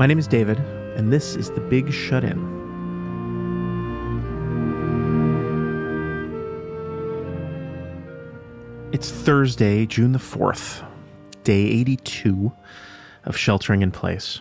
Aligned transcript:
My 0.00 0.06
name 0.06 0.18
is 0.18 0.26
David, 0.26 0.58
and 0.96 1.12
this 1.12 1.36
is 1.36 1.50
The 1.50 1.60
Big 1.60 1.92
Shut 1.92 2.24
In. 2.24 2.38
It's 8.92 9.10
Thursday, 9.10 9.84
June 9.84 10.12
the 10.12 10.18
4th, 10.18 10.82
day 11.44 11.66
82 11.66 12.50
of 13.26 13.36
sheltering 13.36 13.82
in 13.82 13.90
place. 13.90 14.40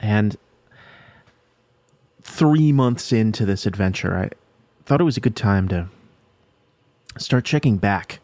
And 0.00 0.36
three 2.22 2.70
months 2.70 3.12
into 3.12 3.44
this 3.44 3.66
adventure, 3.66 4.16
I 4.16 4.30
thought 4.84 5.00
it 5.00 5.04
was 5.04 5.16
a 5.16 5.20
good 5.20 5.34
time 5.34 5.66
to 5.70 5.88
start 7.16 7.44
checking 7.44 7.78
back 7.78 8.20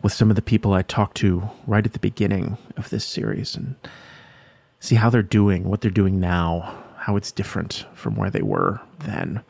with 0.00 0.14
some 0.14 0.30
of 0.30 0.36
the 0.36 0.40
people 0.40 0.72
I 0.72 0.80
talked 0.80 1.18
to 1.18 1.50
right 1.66 1.84
at 1.84 1.92
the 1.92 1.98
beginning 1.98 2.56
of 2.78 2.88
this 2.88 3.04
series 3.04 3.54
and 3.54 3.74
see 4.86 4.94
how 4.94 5.10
they're 5.10 5.22
doing, 5.22 5.64
what 5.64 5.80
they're 5.80 5.90
doing 5.90 6.20
now, 6.20 6.84
how 6.98 7.16
it's 7.16 7.32
different 7.32 7.86
from 7.94 8.14
where 8.14 8.30
they 8.30 8.42
were 8.42 8.80
then. 9.00 9.42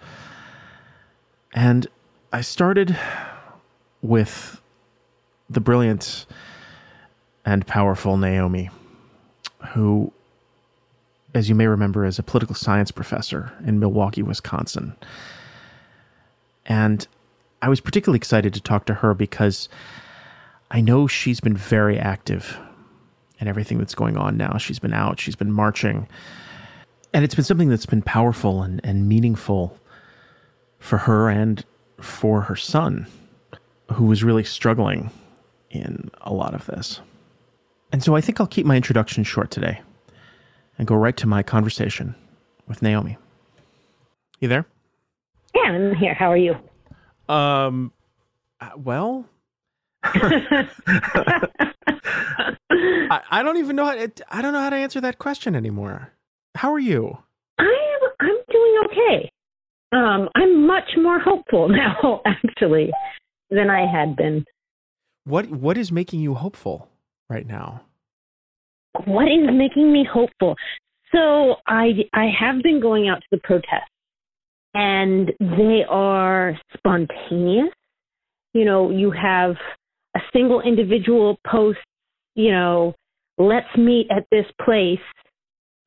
And 1.55 1.87
I 2.33 2.41
started 2.41 2.97
with 4.01 4.61
the 5.49 5.61
brilliant 5.61 6.27
and 7.45 7.67
powerful 7.67 8.17
Naomi, 8.17 8.71
who, 9.75 10.13
as 11.35 11.49
you 11.49 11.55
may 11.55 11.67
remember, 11.67 12.05
is 12.05 12.19
a 12.19 12.23
political 12.23 12.55
science 12.55 12.91
professor 12.91 13.53
in 13.65 13.79
Milwaukee, 13.79 14.23
Wisconsin. 14.23 14.97
And 16.65 17.07
I 17.61 17.69
was 17.69 17.81
particularly 17.81 18.17
excited 18.17 18.55
to 18.55 18.61
talk 18.61 18.87
to 18.87 18.95
her 18.95 19.15
because 19.15 19.69
I 20.71 20.81
know 20.81 21.07
she's 21.07 21.41
been 21.41 21.57
very 21.57 21.99
active 21.99 22.59
in 23.39 23.49
everything 23.49 23.79
that's 23.79 23.95
going 23.95 24.17
on 24.17 24.37
now. 24.37 24.57
She's 24.59 24.79
been 24.79 24.93
out, 24.93 25.21
she's 25.21 25.37
been 25.37 25.53
marching. 25.53 26.09
And 27.13 27.25
it's 27.25 27.35
been 27.35 27.45
something 27.45 27.69
that's 27.69 27.87
been 27.87 28.03
powerful 28.03 28.63
and, 28.63 28.81
and 28.85 29.09
meaningful 29.09 29.79
for 30.79 30.99
her 30.99 31.29
and 31.29 31.65
for 32.01 32.43
her 32.43 32.57
son, 32.57 33.07
who 33.93 34.05
was 34.05 34.23
really 34.23 34.45
struggling 34.45 35.11
in 35.71 36.11
a 36.23 36.33
lot 36.33 36.55
of 36.55 36.67
this. 36.67 37.01
And 37.93 38.03
so 38.03 38.17
I 38.17 38.21
think 38.21 38.41
I'll 38.41 38.47
keep 38.47 38.67
my 38.67 38.77
introduction 38.77 39.25
short 39.25 39.51
today 39.51 39.81
and 40.79 40.87
go 40.87 40.95
right 40.95 41.17
to 41.17 41.27
my 41.27 41.43
conversation 41.43 42.15
with 42.69 42.83
Naomi. 42.83 43.17
You 44.41 44.49
there? 44.49 44.67
Yeah, 45.55 45.63
I'm 45.63 45.95
here. 45.95 46.13
How 46.15 46.31
are 46.31 46.37
you? 46.37 46.57
Um, 47.29 47.93
uh, 48.61 48.71
well, 48.77 49.25
I, 53.11 53.21
I, 53.31 53.43
don't 53.43 53.59
even 53.59 53.77
know 53.77 53.85
how 53.85 53.95
to, 53.95 54.11
I 54.29 54.43
don't 54.43 54.53
know 54.53 54.61
how 54.61 54.71
to 54.71 54.77
answer 54.77 55.01
that 55.01 55.19
question 55.19 55.55
anymore. 55.55 56.13
How 56.57 56.73
are 56.73 56.79
you? 56.79 57.19
I'm 57.59 57.67
I'm 58.21 58.37
doing 58.51 58.81
okay. 58.87 59.31
Um, 59.93 60.29
I'm 60.35 60.67
much 60.67 60.91
more 60.97 61.21
hopeful 61.21 61.69
now, 61.71 62.23
actually, 62.27 62.91
than 63.51 63.71
I 63.71 63.87
had 63.91 64.17
been. 64.17 64.45
What 65.25 65.49
What 65.49 65.79
is 65.79 65.93
making 65.93 66.21
you 66.21 66.35
hopeful 66.35 66.89
right 67.29 67.47
now? 67.47 67.83
What 69.05 69.25
is 69.25 69.49
making 69.53 69.93
me 69.93 70.07
hopeful? 70.11 70.57
So 71.13 71.57
I 71.67 71.91
I 72.13 72.27
have 72.39 72.63
been 72.63 72.81
going 72.81 73.09
out 73.09 73.21
to 73.21 73.29
the 73.31 73.39
protests, 73.39 73.91
and 74.75 75.33
they 75.39 75.85
are 75.89 76.59
spontaneous. 76.77 77.73
You 78.55 78.65
know, 78.65 78.91
you 78.91 79.11
have 79.11 79.57
a 80.17 80.21
single 80.33 80.63
individual 80.63 81.39
post, 81.47 81.79
you 82.37 82.53
know, 82.53 82.95
let's 83.39 83.67
meet 83.77 84.07
at 84.11 84.27
this 84.31 84.47
place 84.65 85.01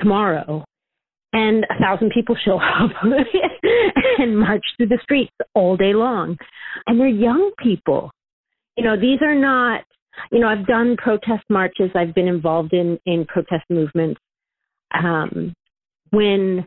tomorrow. 0.01 0.65
And 1.31 1.63
a 1.65 1.79
thousand 1.79 2.11
people 2.13 2.35
show 2.43 2.59
up 2.81 2.91
and 4.17 4.37
march 4.37 4.63
through 4.75 4.87
the 4.87 4.99
streets 5.03 5.31
all 5.53 5.77
day 5.77 5.93
long. 5.93 6.37
And 6.87 6.99
they're 6.99 7.07
young 7.07 7.51
people. 7.63 8.11
You 8.75 8.83
know, 8.83 8.99
these 8.99 9.19
are 9.21 9.35
not, 9.35 9.83
you 10.31 10.39
know, 10.39 10.47
I've 10.47 10.65
done 10.65 10.97
protest 10.97 11.43
marches, 11.49 11.91
I've 11.95 12.15
been 12.15 12.27
involved 12.27 12.73
in, 12.73 12.99
in 13.05 13.25
protest 13.25 13.63
movements. 13.69 14.19
Um, 14.91 15.53
when 16.09 16.65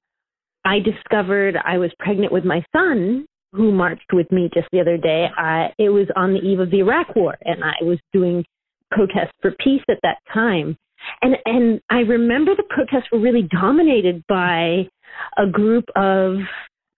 I 0.64 0.78
discovered 0.78 1.56
I 1.62 1.78
was 1.78 1.90
pregnant 1.98 2.32
with 2.32 2.44
my 2.44 2.64
son, 2.74 3.26
who 3.52 3.72
marched 3.72 4.12
with 4.12 4.30
me 4.30 4.48
just 4.54 4.68
the 4.72 4.80
other 4.80 4.96
day, 4.96 5.26
I, 5.36 5.74
it 5.78 5.88
was 5.88 6.06
on 6.16 6.32
the 6.32 6.40
eve 6.40 6.60
of 6.60 6.70
the 6.70 6.78
Iraq 6.78 7.14
War, 7.16 7.36
and 7.42 7.62
I 7.64 7.74
was 7.82 7.98
doing 8.12 8.44
protests 8.92 9.32
for 9.40 9.52
peace 9.62 9.82
at 9.88 9.98
that 10.02 10.18
time. 10.32 10.76
And 11.20 11.36
and 11.46 11.80
I 11.90 12.00
remember 12.00 12.54
the 12.54 12.64
protests 12.70 13.10
were 13.10 13.20
really 13.20 13.48
dominated 13.50 14.22
by 14.28 14.88
a 15.36 15.46
group 15.50 15.84
of 15.96 16.36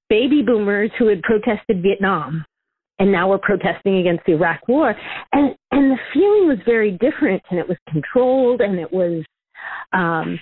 baby 0.09 0.43
boomers 0.43 0.91
who 0.99 1.09
had 1.09 1.23
protested 1.23 1.83
Vietnam 1.83 2.45
and 2.99 3.11
now 3.11 3.29
we're 3.29 3.39
protesting 3.39 3.99
against 3.99 4.25
the 4.27 4.33
Iraq 4.33 4.69
war. 4.69 4.95
And 5.33 5.55
and 5.71 5.91
the 5.91 5.99
feeling 6.13 6.49
was 6.49 6.59
very 6.65 6.93
different 6.93 7.43
and 7.51 7.59
it 7.59 7.69
was 7.69 7.79
controlled 7.91 8.61
and 8.61 8.79
it 8.79 8.93
was 8.93 9.25
um 9.93 10.39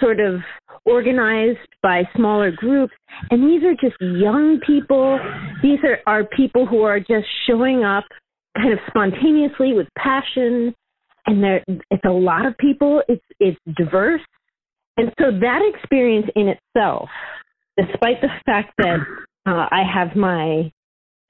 sort 0.00 0.20
of 0.20 0.40
organized 0.84 1.58
by 1.82 2.02
smaller 2.16 2.50
groups. 2.50 2.92
And 3.30 3.42
these 3.42 3.62
are 3.64 3.74
just 3.74 4.00
young 4.00 4.60
people. 4.66 5.18
These 5.62 5.78
are, 5.84 5.98
are 6.06 6.24
people 6.24 6.66
who 6.66 6.82
are 6.82 6.98
just 6.98 7.26
showing 7.46 7.84
up 7.84 8.04
kind 8.56 8.72
of 8.72 8.78
spontaneously 8.88 9.72
with 9.74 9.86
passion. 9.98 10.74
And 11.26 11.42
there, 11.42 11.64
it's 11.90 12.04
a 12.04 12.12
lot 12.12 12.46
of 12.46 12.56
people. 12.58 13.02
It's, 13.08 13.24
it's 13.40 13.58
diverse. 13.76 14.20
And 14.96 15.12
so 15.18 15.26
that 15.40 15.60
experience 15.74 16.26
in 16.36 16.48
itself, 16.48 17.08
despite 17.76 18.20
the 18.20 18.28
fact 18.46 18.72
that 18.78 18.98
uh, 19.46 19.66
I 19.70 19.82
have 19.82 20.16
my 20.16 20.70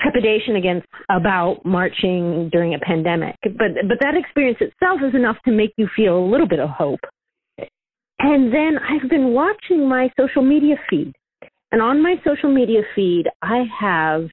trepidation 0.01 0.57
against 0.57 0.87
about 1.11 1.65
marching 1.65 2.49
during 2.53 2.75
a 2.75 2.79
pandemic, 2.79 3.35
but 3.43 3.89
but 3.89 3.99
that 4.01 4.15
experience 4.15 4.59
itself 4.61 5.01
is 5.07 5.15
enough 5.15 5.37
to 5.47 5.51
make 5.51 5.73
you 5.77 5.89
feel 5.97 6.19
a 6.19 6.31
little 6.31 6.47
bit 6.47 6.61
of 6.61 6.69
hope. 6.69 7.01
And 8.19 8.53
then 8.53 8.79
I've 8.79 9.09
been 9.11 9.33
watching 9.33 9.89
my 9.89 10.11
social 10.19 10.43
media 10.43 10.77
feed. 10.89 11.13
And 11.73 11.83
on 11.83 12.03
my 12.03 12.17
social 12.25 12.53
media 12.53 12.83
feed, 12.95 13.25
I 13.43 13.65
have 13.81 14.29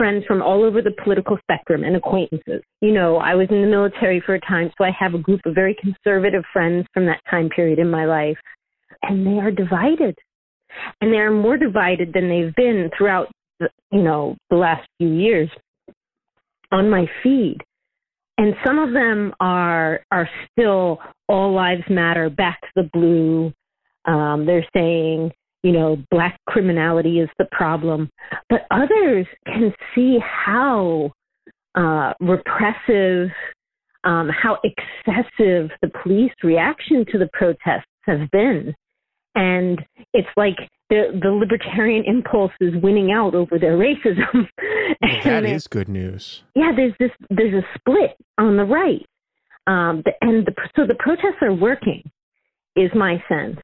friends 0.00 0.24
from 0.24 0.40
all 0.40 0.64
over 0.64 0.80
the 0.80 0.94
political 1.04 1.36
spectrum 1.42 1.84
and 1.84 1.94
acquaintances. 1.94 2.62
You 2.80 2.92
know, 2.92 3.18
I 3.18 3.34
was 3.34 3.48
in 3.50 3.60
the 3.60 3.66
military 3.66 4.22
for 4.24 4.34
a 4.34 4.40
time, 4.40 4.70
so 4.78 4.84
I 4.84 4.92
have 4.98 5.12
a 5.12 5.18
group 5.18 5.42
of 5.44 5.54
very 5.54 5.76
conservative 5.78 6.42
friends 6.54 6.86
from 6.94 7.04
that 7.04 7.20
time 7.30 7.50
period 7.50 7.78
in 7.78 7.90
my 7.90 8.06
life. 8.06 8.38
And 9.02 9.26
they 9.26 9.38
are 9.38 9.50
divided. 9.50 10.16
And 11.02 11.12
they 11.12 11.18
are 11.18 11.30
more 11.30 11.58
divided 11.58 12.14
than 12.14 12.30
they've 12.30 12.54
been 12.54 12.88
throughout, 12.96 13.28
the, 13.58 13.68
you 13.92 14.00
know, 14.00 14.38
the 14.48 14.56
last 14.56 14.88
few 14.96 15.08
years 15.08 15.50
on 16.72 16.88
my 16.88 17.04
feed 17.22 17.58
and 18.40 18.54
some 18.64 18.78
of 18.78 18.94
them 18.94 19.34
are 19.38 20.00
are 20.10 20.28
still 20.50 20.98
all 21.28 21.52
lives 21.52 21.82
matter 21.90 22.30
back 22.30 22.60
to 22.62 22.68
the 22.76 22.90
blue 22.92 23.52
um, 24.06 24.46
they're 24.46 24.66
saying 24.74 25.30
you 25.62 25.72
know 25.72 25.96
black 26.10 26.38
criminality 26.48 27.20
is 27.20 27.28
the 27.38 27.46
problem 27.52 28.08
but 28.48 28.66
others 28.70 29.26
can 29.46 29.72
see 29.94 30.18
how 30.20 31.10
uh, 31.74 32.12
repressive 32.20 33.28
um, 34.02 34.30
how 34.30 34.58
excessive 34.64 35.70
the 35.82 35.90
police 36.02 36.32
reaction 36.42 37.04
to 37.10 37.18
the 37.18 37.28
protests 37.32 37.84
has 38.06 38.20
been 38.32 38.74
and 39.34 39.80
it's 40.12 40.28
like 40.36 40.56
the 40.88 41.18
the 41.22 41.30
libertarian 41.30 42.04
impulse 42.04 42.52
is 42.60 42.74
winning 42.82 43.12
out 43.12 43.34
over 43.34 43.58
their 43.58 43.78
racism. 43.78 44.48
that 45.24 45.44
is 45.44 45.66
good 45.66 45.88
news. 45.88 46.42
Yeah, 46.54 46.72
there's 46.74 46.94
this 46.98 47.10
there's 47.30 47.54
a 47.54 47.66
split 47.78 48.16
on 48.38 48.56
the 48.56 48.64
right, 48.64 49.06
um, 49.66 50.02
and 50.20 50.46
the, 50.46 50.54
so 50.76 50.86
the 50.86 50.96
protests 50.98 51.40
are 51.42 51.54
working, 51.54 52.02
is 52.76 52.90
my 52.94 53.22
sense, 53.28 53.58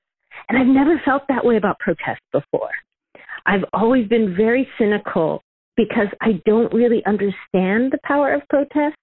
and 0.49 0.59
I've 0.59 0.67
never 0.67 1.01
felt 1.05 1.23
that 1.29 1.45
way 1.45 1.57
about 1.57 1.79
protests 1.79 2.27
before. 2.33 2.71
I've 3.47 3.65
always 3.73 4.09
been 4.09 4.35
very 4.37 4.69
cynical 4.79 5.43
because 5.77 6.09
I 6.21 6.41
don't 6.47 6.73
really 6.73 7.03
understand 7.07 7.93
the 7.93 7.99
power 8.05 8.35
of 8.35 8.43
protests 8.49 8.97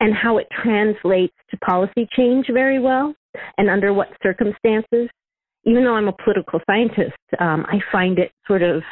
and 0.00 0.14
how 0.14 0.38
it 0.38 0.46
translates 0.62 1.34
to 1.50 1.56
policy 1.58 2.08
change 2.14 2.46
very 2.52 2.78
well 2.78 3.14
and 3.56 3.70
under 3.70 3.92
what 3.92 4.08
circumstances 4.22 5.08
even 5.66 5.82
though 5.84 5.94
I'm 5.94 6.08
a 6.08 6.12
political 6.12 6.60
scientist, 6.66 7.16
um, 7.40 7.66
I 7.68 7.80
find 7.90 8.18
it 8.18 8.30
sort 8.46 8.62
of 8.62 8.82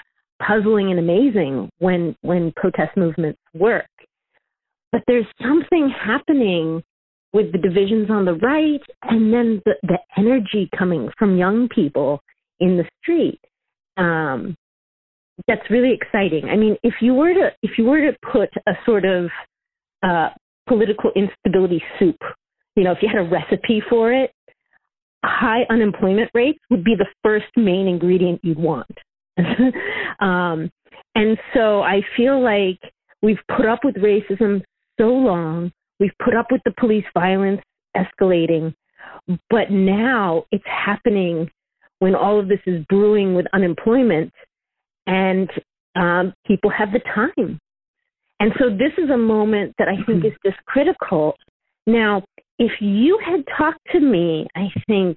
puzzling 0.46 0.90
and 0.90 0.98
amazing 0.98 1.70
when 1.78 2.16
when 2.22 2.52
protest 2.56 2.96
movements 2.96 3.38
work. 3.54 3.86
But 4.92 5.02
there's 5.06 5.26
something 5.40 5.88
happening 5.88 6.82
with 7.34 7.52
the 7.52 7.58
divisions 7.58 8.08
on 8.10 8.24
the 8.24 8.34
right, 8.34 8.80
and 9.02 9.32
then 9.32 9.60
the, 9.66 9.74
the 9.82 9.98
energy 10.16 10.70
coming 10.78 11.10
from 11.18 11.36
young 11.36 11.68
people 11.68 12.20
in 12.60 12.78
the 12.78 12.84
street. 13.02 13.40
Um, 13.96 14.56
that's 15.48 15.68
really 15.68 15.92
exciting. 15.92 16.48
I 16.48 16.56
mean, 16.56 16.76
if 16.82 16.94
you 17.00 17.12
were 17.12 17.34
to 17.34 17.50
if 17.62 17.72
you 17.76 17.84
were 17.84 18.00
to 18.00 18.16
put 18.32 18.50
a 18.66 18.72
sort 18.86 19.04
of 19.04 19.26
uh, 20.02 20.28
political 20.68 21.10
instability 21.16 21.82
soup, 21.98 22.16
you 22.76 22.84
know, 22.84 22.92
if 22.92 22.98
you 23.02 23.08
had 23.12 23.20
a 23.20 23.28
recipe 23.28 23.82
for 23.90 24.12
it, 24.12 24.30
high 25.24 25.64
unemployment 25.70 26.30
rates 26.34 26.60
would 26.70 26.84
be 26.84 26.94
the 26.96 27.06
first 27.22 27.46
main 27.56 27.88
ingredient 27.88 28.40
you'd 28.44 28.58
want. 28.58 28.86
um, 30.20 30.70
and 31.16 31.36
so 31.52 31.82
I 31.82 32.02
feel 32.16 32.42
like 32.42 32.78
we've 33.22 33.38
put 33.56 33.66
up 33.66 33.80
with 33.84 33.96
racism 33.96 34.62
so 35.00 35.08
long, 35.08 35.72
we've 36.04 36.18
put 36.22 36.36
up 36.36 36.52
with 36.52 36.60
the 36.66 36.74
police 36.78 37.04
violence 37.14 37.62
escalating, 37.96 38.74
but 39.48 39.70
now 39.70 40.44
it's 40.52 40.64
happening 40.66 41.50
when 42.00 42.14
all 42.14 42.38
of 42.38 42.48
this 42.48 42.60
is 42.66 42.84
brewing 42.90 43.34
with 43.34 43.46
unemployment 43.54 44.30
and 45.06 45.48
um, 45.96 46.34
people 46.46 46.70
have 46.70 46.92
the 46.92 47.00
time. 47.14 47.58
And 48.38 48.52
so 48.58 48.68
this 48.68 48.92
is 49.02 49.08
a 49.08 49.16
moment 49.16 49.74
that 49.78 49.88
I 49.88 49.96
think 50.04 50.18
mm-hmm. 50.18 50.26
is 50.26 50.32
just 50.44 50.58
critical. 50.66 51.34
Now, 51.86 52.22
if 52.58 52.72
you 52.80 53.18
had 53.24 53.44
talked 53.56 53.80
to 53.92 54.00
me, 54.00 54.46
I 54.54 54.66
think 54.86 55.16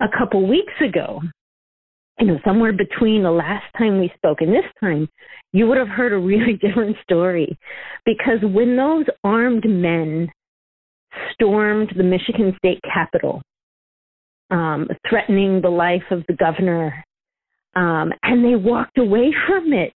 a 0.00 0.08
couple 0.18 0.48
weeks 0.48 0.72
ago, 0.84 1.20
you 2.18 2.26
know, 2.26 2.38
somewhere 2.44 2.72
between 2.72 3.22
the 3.22 3.30
last 3.30 3.64
time 3.76 3.98
we 3.98 4.12
spoke 4.16 4.40
and 4.40 4.52
this 4.52 4.64
time, 4.80 5.08
you 5.52 5.66
would 5.66 5.78
have 5.78 5.88
heard 5.88 6.12
a 6.12 6.18
really 6.18 6.52
different 6.60 6.96
story. 7.02 7.58
Because 8.04 8.38
when 8.42 8.76
those 8.76 9.06
armed 9.22 9.64
men 9.68 10.28
stormed 11.32 11.92
the 11.96 12.02
Michigan 12.02 12.54
State 12.58 12.80
Capitol, 12.82 13.42
um, 14.50 14.88
threatening 15.08 15.60
the 15.60 15.70
life 15.70 16.04
of 16.10 16.22
the 16.28 16.34
governor, 16.34 17.04
um, 17.74 18.12
and 18.22 18.44
they 18.44 18.56
walked 18.56 18.98
away 18.98 19.34
from 19.46 19.72
it 19.72 19.94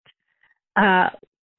uh, 0.75 1.09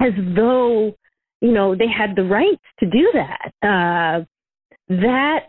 as 0.02 0.12
though, 0.36 0.94
you 1.40 1.52
know, 1.52 1.74
they 1.74 1.88
had 1.88 2.16
the 2.16 2.24
rights 2.24 2.62
to 2.80 2.86
do 2.86 3.10
that. 3.14 3.50
Uh, 3.62 4.24
that 4.88 5.40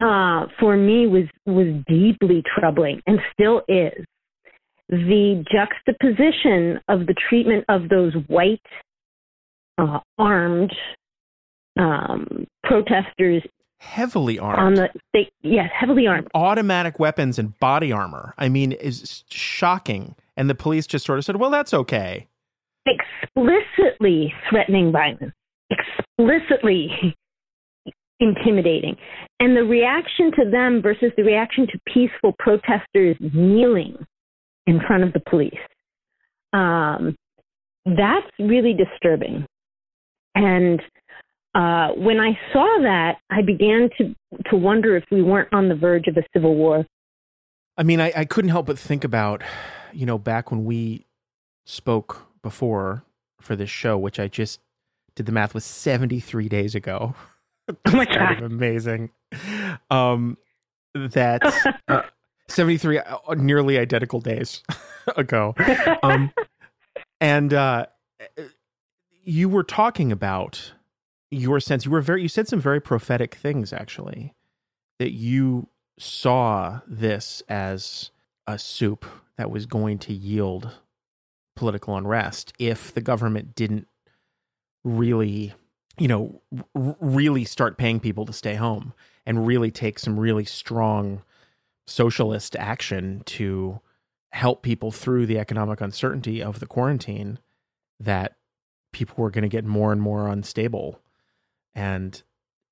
uh, 0.00 0.46
for 0.58 0.76
me 0.76 1.06
was 1.06 1.24
was 1.44 1.66
deeply 1.86 2.42
troubling 2.58 3.00
and 3.06 3.18
still 3.32 3.62
is 3.68 4.04
the 4.88 5.44
juxtaposition 5.50 6.80
of 6.88 7.06
the 7.06 7.14
treatment 7.28 7.64
of 7.68 7.88
those 7.88 8.14
white 8.28 8.60
uh, 9.78 9.98
armed 10.18 10.72
um, 11.78 12.46
protesters 12.64 13.42
heavily 13.78 14.38
armed. 14.38 14.58
on 14.58 14.74
the 14.74 14.88
state 15.08 15.30
yes 15.42 15.68
heavily 15.78 16.06
armed. 16.06 16.28
Automatic 16.34 16.98
weapons 16.98 17.38
and 17.38 17.58
body 17.60 17.92
armor. 17.92 18.34
I 18.38 18.48
mean 18.48 18.72
is 18.72 19.24
shocking. 19.28 20.14
And 20.36 20.50
the 20.50 20.54
police 20.54 20.86
just 20.86 21.04
sort 21.04 21.18
of 21.18 21.24
said 21.24 21.36
well 21.36 21.50
that's 21.50 21.74
okay. 21.74 22.26
Explicitly 22.86 24.32
threatening 24.48 24.92
violence. 24.92 25.34
Explicitly 25.70 27.14
intimidating. 28.20 28.96
And 29.40 29.54
the 29.54 29.64
reaction 29.64 30.30
to 30.36 30.50
them 30.50 30.80
versus 30.80 31.12
the 31.16 31.22
reaction 31.22 31.66
to 31.66 31.78
peaceful 31.92 32.34
protesters 32.38 33.16
kneeling 33.20 34.06
in 34.66 34.80
front 34.86 35.02
of 35.02 35.12
the 35.12 35.20
police 35.28 35.54
um, 36.52 37.14
that's 37.84 38.30
really 38.38 38.74
disturbing 38.74 39.46
and 40.34 40.80
uh, 41.56 41.88
when 41.96 42.20
I 42.20 42.38
saw 42.52 42.66
that, 42.82 43.16
I 43.30 43.40
began 43.40 43.88
to 43.96 44.14
to 44.50 44.56
wonder 44.56 44.94
if 44.94 45.04
we 45.10 45.22
weren't 45.22 45.48
on 45.54 45.70
the 45.70 45.74
verge 45.74 46.06
of 46.06 46.16
a 46.18 46.22
civil 46.34 46.54
war. 46.54 46.84
I 47.78 47.82
mean, 47.82 47.98
I, 47.98 48.12
I 48.14 48.24
couldn't 48.26 48.50
help 48.50 48.66
but 48.66 48.78
think 48.78 49.04
about, 49.04 49.42
you 49.92 50.04
know, 50.04 50.18
back 50.18 50.50
when 50.50 50.66
we 50.66 51.06
spoke 51.64 52.26
before 52.42 53.04
for 53.40 53.56
this 53.56 53.70
show, 53.70 53.96
which 53.96 54.20
I 54.20 54.28
just 54.28 54.60
did 55.14 55.24
the 55.24 55.32
math 55.32 55.54
was 55.54 55.64
73 55.64 56.48
days 56.50 56.74
ago. 56.74 57.14
Oh 57.68 57.74
my 57.96 58.04
God. 58.04 58.14
Kind 58.18 58.44
of 58.44 58.52
amazing. 58.52 59.10
Um, 59.90 60.36
that 60.94 61.40
uh, 61.88 62.02
73 62.48 62.98
uh, 62.98 63.18
nearly 63.36 63.78
identical 63.78 64.20
days 64.20 64.62
ago. 65.16 65.54
Um, 66.02 66.32
and 67.20 67.52
uh, 67.52 67.86
you 69.24 69.48
were 69.48 69.64
talking 69.64 70.12
about 70.12 70.72
your 71.30 71.58
sense 71.58 71.84
you 71.84 71.90
were 71.90 72.00
very 72.00 72.22
you 72.22 72.28
said 72.28 72.46
some 72.46 72.60
very 72.60 72.80
prophetic 72.80 73.34
things 73.34 73.72
actually 73.72 74.32
that 74.98 75.10
you 75.10 75.68
saw 75.98 76.80
this 76.86 77.42
as 77.48 78.10
a 78.46 78.58
soup 78.58 79.04
that 79.36 79.50
was 79.50 79.66
going 79.66 79.98
to 79.98 80.12
yield 80.12 80.70
political 81.56 81.96
unrest 81.96 82.52
if 82.58 82.94
the 82.94 83.00
government 83.00 83.54
didn't 83.54 83.88
really 84.84 85.52
you 85.98 86.06
know 86.06 86.40
r- 86.76 86.96
really 87.00 87.44
start 87.44 87.76
paying 87.76 87.98
people 87.98 88.24
to 88.24 88.32
stay 88.32 88.54
home 88.54 88.92
and 89.24 89.46
really 89.46 89.70
take 89.70 89.98
some 89.98 90.20
really 90.20 90.44
strong 90.44 91.22
socialist 91.86 92.56
action 92.56 93.22
to 93.26 93.80
help 94.32 94.62
people 94.62 94.90
through 94.90 95.26
the 95.26 95.38
economic 95.38 95.80
uncertainty 95.80 96.42
of 96.42 96.60
the 96.60 96.66
quarantine 96.66 97.38
that 98.00 98.36
people 98.92 99.14
were 99.18 99.30
going 99.30 99.42
to 99.42 99.48
get 99.48 99.64
more 99.64 99.92
and 99.92 100.00
more 100.00 100.28
unstable. 100.28 101.00
And 101.74 102.22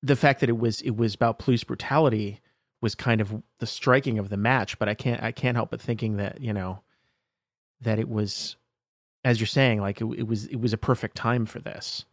the 0.05 0.15
fact 0.15 0.39
that 0.39 0.49
it 0.49 0.57
was 0.57 0.81
it 0.81 0.95
was 0.95 1.15
about 1.15 1.39
police 1.39 1.63
brutality 1.63 2.39
was 2.81 2.93
kind 2.93 3.19
of 3.19 3.41
the 3.59 3.65
striking 3.65 4.19
of 4.19 4.29
the 4.29 4.37
match 4.37 4.77
but 4.77 4.87
i 4.87 4.93
can't 4.93 5.23
i 5.23 5.31
can't 5.31 5.57
help 5.57 5.71
but 5.71 5.81
thinking 5.81 6.17
that 6.17 6.39
you 6.39 6.53
know 6.53 6.81
that 7.81 7.97
it 7.97 8.07
was 8.07 8.55
as 9.23 9.39
you're 9.39 9.47
saying 9.47 9.81
like 9.81 9.99
it, 10.01 10.05
it 10.17 10.27
was 10.27 10.45
it 10.45 10.57
was 10.57 10.73
a 10.73 10.77
perfect 10.77 11.17
time 11.17 11.45
for 11.45 11.59
this 11.59 12.05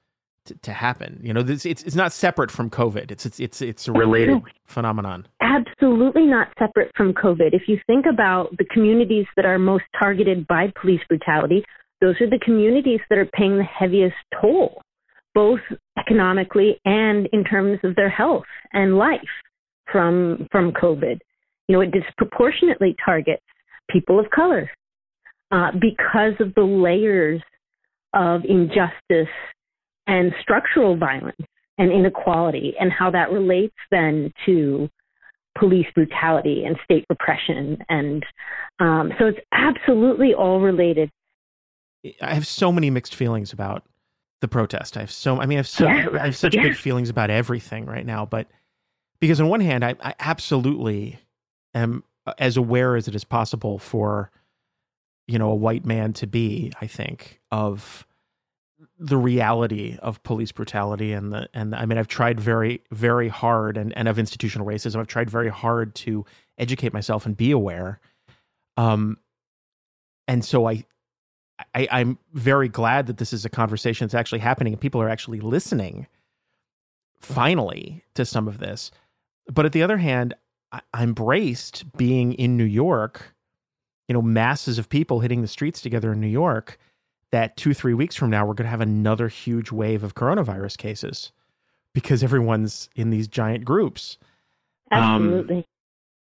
to, 0.47 0.55
to 0.56 0.73
happen. 0.73 1.21
You 1.23 1.33
know 1.33 1.43
this, 1.43 1.65
it's 1.65 1.83
it's 1.83 1.97
not 1.97 2.12
separate 2.12 2.50
from 2.50 2.71
covid. 2.71 3.11
It's 3.11 3.27
it's 3.27 3.41
it's 3.41 3.62
it's 3.62 3.89
a 3.89 3.93
related 3.93 4.43
phenomenon. 4.65 5.27
Absolutely 5.41 6.27
not 6.27 6.49
separate 6.59 6.91
from 6.97 7.12
covid. 7.12 7.55
If 7.55 7.62
you 7.69 7.79
think 7.87 8.06
about 8.06 8.56
the 8.59 8.65
communities 8.65 9.27
that 9.37 9.44
are 9.44 9.59
most 9.59 9.85
targeted 9.99 10.47
by 10.47 10.73
police 10.81 11.00
brutality 11.09 11.65
those 12.00 12.21
are 12.21 12.29
the 12.29 12.41
communities 12.44 12.99
that 13.09 13.17
are 13.17 13.31
paying 13.33 13.56
the 13.56 13.65
heaviest 13.65 14.17
toll 14.41 14.83
both 15.35 15.61
economically 15.99 16.81
and 16.85 17.29
in 17.33 17.44
terms 17.44 17.79
of 17.85 17.94
their 17.97 18.11
health 18.11 18.44
and 18.73 18.99
life 18.99 19.21
from 19.91 20.47
from 20.50 20.73
COVID. 20.73 21.19
You 21.69 21.77
know, 21.77 21.81
it 21.81 21.91
disproportionately 21.93 22.94
targets 23.05 23.43
people 23.89 24.19
of 24.19 24.27
color 24.31 24.71
uh, 25.50 25.71
because 25.81 26.35
of 26.41 26.55
the 26.55 26.62
layers 26.62 27.41
of 28.15 28.43
injustice 28.44 29.33
and 30.06 30.32
structural 30.40 30.96
violence 30.96 31.37
and 31.78 31.90
inequality, 31.90 32.75
and 32.78 32.93
how 32.93 33.10
that 33.10 33.31
relates 33.31 33.75
then 33.90 34.32
to 34.46 34.88
police 35.58 35.86
brutality 35.94 36.65
and 36.65 36.77
state 36.84 37.05
repression. 37.08 37.79
And 37.88 38.24
um, 38.79 39.12
so 39.19 39.27
it's 39.27 39.38
absolutely 39.53 40.34
all 40.34 40.60
related. 40.60 41.10
I 42.20 42.34
have 42.34 42.46
so 42.46 42.72
many 42.72 42.91
mixed 42.91 43.15
feelings 43.15 43.53
about 43.53 43.84
the 44.41 44.48
protest. 44.48 44.96
I 44.96 45.00
have 45.00 45.10
so 45.10 45.41
I 45.41 45.46
mean 45.46 45.56
I 45.56 45.60
have 45.60 45.69
so 45.69 45.86
yeah. 45.86 46.08
I 46.15 46.24
have 46.27 46.36
such 46.36 46.55
yeah. 46.55 46.62
good 46.62 46.77
feelings 46.77 47.08
about 47.08 47.31
everything 47.31 47.86
right 47.86 48.05
now, 48.05 48.27
but 48.27 48.48
because 49.20 49.41
on 49.41 49.48
one 49.48 49.60
hand 49.60 49.84
I, 49.84 49.94
I 50.00 50.15
absolutely 50.19 51.20
am 51.74 52.03
as 52.38 52.56
aware 52.56 52.96
as 52.96 53.08
it 53.08 53.15
is 53.15 53.24
possible 53.24 53.79
for 53.79 54.31
you 55.29 55.38
know 55.38 55.50
a 55.50 55.55
white 55.55 55.86
man 55.86 56.12
to 56.15 56.27
be, 56.27 56.72
I 56.81 56.86
think, 56.86 57.41
of 57.50 58.06
the 58.98 59.17
reality 59.17 59.98
of 60.03 60.22
police 60.22 60.53
brutality 60.53 61.12
and 61.12 61.32
the 61.32 61.48
and 61.55 61.72
the, 61.72 61.79
I 61.79 61.86
mean 61.86 61.98
I've 61.98 62.08
tried 62.08 62.41
very 62.41 62.82
very 62.91 63.29
hard 63.29 63.77
and 63.77 63.96
and 63.96 64.08
of 64.08 64.19
institutional 64.19 64.67
racism. 64.67 65.01
I've 65.01 65.06
tried 65.06 65.31
very 65.31 65.48
hard 65.48 65.94
to 65.96 66.24
educate 66.58 66.93
myself 66.93 67.27
and 67.27 67.36
be 67.36 67.51
aware. 67.51 68.01
Um 68.77 69.19
and 70.29 70.44
so 70.44 70.69
I 70.69 70.84
I, 71.74 71.89
I'm 71.91 72.19
very 72.32 72.69
glad 72.69 73.06
that 73.06 73.19
this 73.19 73.32
is 73.32 73.44
a 73.44 73.51
conversation 73.51 74.06
that's 74.06 74.15
actually 74.15 74.41
happening 74.41 74.72
and 74.72 74.81
people 74.81 75.01
are 75.01 75.08
actually 75.08 75.41
listening 75.41 76.06
finally 77.20 78.05
to 78.15 78.24
some 78.24 78.48
of 78.48 78.58
this. 78.58 78.91
But 79.46 79.65
at 79.65 79.72
the 79.72 79.82
other 79.82 79.98
hand, 79.98 80.34
I, 80.72 80.81
I'm 80.93 81.12
braced 81.12 81.96
being 81.96 82.32
in 82.34 82.56
New 82.56 82.65
York, 82.65 83.34
you 84.08 84.12
know, 84.12 84.22
masses 84.22 84.79
of 84.79 84.89
people 84.89 85.20
hitting 85.20 85.43
the 85.43 85.48
streets 85.48 85.81
together 85.81 86.12
in 86.12 86.20
New 86.20 86.27
York, 86.27 86.79
that 87.32 87.56
two, 87.56 87.74
three 87.74 87.94
weeks 87.94 88.15
from 88.15 88.31
now, 88.31 88.46
we're 88.46 88.55
going 88.55 88.67
to 88.67 88.70
have 88.70 88.81
another 88.81 89.29
huge 89.29 89.72
wave 89.72 90.05
of 90.05 90.15
coronavirus 90.15 90.77
cases 90.77 91.32
because 91.94 92.22
everyone's 92.22 92.89
in 92.94 93.10
these 93.10 93.27
giant 93.27 93.65
groups. 93.65 94.19
Absolutely. 94.91 95.56
Um, 95.56 95.65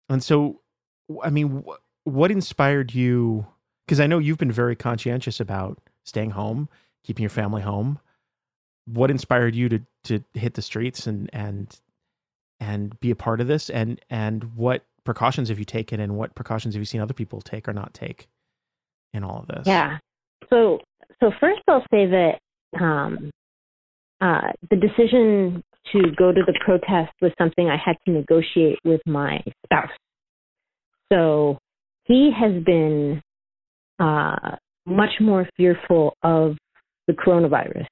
and 0.09 0.23
so, 0.23 0.61
I 1.23 1.29
mean, 1.29 1.63
wh- 1.67 2.07
what 2.07 2.31
inspired 2.31 2.93
you 2.93 3.45
because 3.85 3.99
I 3.99 4.07
know 4.07 4.19
you've 4.19 4.37
been 4.37 4.51
very 4.51 4.75
conscientious 4.75 5.41
about 5.41 5.79
staying 6.05 6.31
home, 6.31 6.69
keeping 7.03 7.23
your 7.23 7.29
family 7.29 7.61
home. 7.61 7.99
What 8.85 9.11
inspired 9.11 9.55
you 9.55 9.69
to 9.69 9.81
to 10.05 10.23
hit 10.33 10.53
the 10.53 10.61
streets 10.61 11.07
and 11.07 11.29
and 11.33 11.77
and 12.59 12.97
be 12.99 13.11
a 13.11 13.15
part 13.15 13.41
of 13.41 13.47
this? 13.47 13.69
And 13.69 13.99
and 14.09 14.55
what 14.55 14.85
precautions 15.03 15.49
have 15.49 15.59
you 15.59 15.65
taken, 15.65 15.99
and 15.99 16.15
what 16.15 16.35
precautions 16.35 16.73
have 16.73 16.81
you 16.81 16.85
seen 16.85 17.01
other 17.01 17.13
people 17.13 17.41
take 17.41 17.67
or 17.67 17.73
not 17.73 17.93
take 17.93 18.27
in 19.13 19.23
all 19.23 19.39
of 19.39 19.47
this? 19.47 19.67
Yeah. 19.67 19.97
So 20.49 20.79
so 21.21 21.31
first, 21.39 21.61
I'll 21.67 21.85
say 21.91 22.07
that 22.07 22.39
um, 22.79 23.31
uh, 24.19 24.51
the 24.69 24.75
decision 24.75 25.63
to 25.91 26.01
go 26.17 26.31
to 26.31 26.41
the 26.45 26.57
protest 26.63 27.11
was 27.21 27.31
something 27.37 27.67
I 27.67 27.77
had 27.77 27.95
to 28.05 28.11
negotiate 28.11 28.79
with 28.83 29.01
my 29.05 29.43
spouse. 29.65 29.89
So 31.11 31.57
he 32.05 32.31
has 32.37 32.63
been 32.63 33.21
uh, 33.99 34.55
much 34.85 35.11
more 35.19 35.47
fearful 35.57 36.13
of 36.23 36.57
the 37.07 37.13
coronavirus 37.13 37.85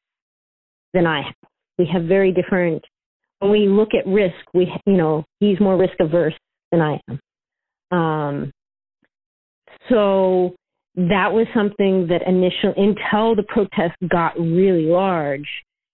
than 0.94 1.06
I 1.06 1.24
have. 1.24 1.50
We 1.78 1.90
have 1.92 2.04
very 2.04 2.32
different. 2.32 2.84
When 3.40 3.52
we 3.52 3.68
look 3.68 3.90
at 3.94 4.06
risk, 4.10 4.36
we 4.54 4.72
you 4.86 4.98
know 4.98 5.26
he's 5.40 5.60
more 5.60 5.78
risk 5.78 5.94
averse 6.00 6.34
than 6.72 6.82
I 6.82 7.00
am. 7.10 7.98
Um, 7.98 8.52
so 9.90 10.56
that 11.08 11.32
was 11.32 11.48
something 11.54 12.08
that 12.08 12.28
initially, 12.28 12.74
until 12.76 13.34
the 13.34 13.46
protest 13.48 13.96
got 14.10 14.38
really 14.38 14.86
large, 14.86 15.48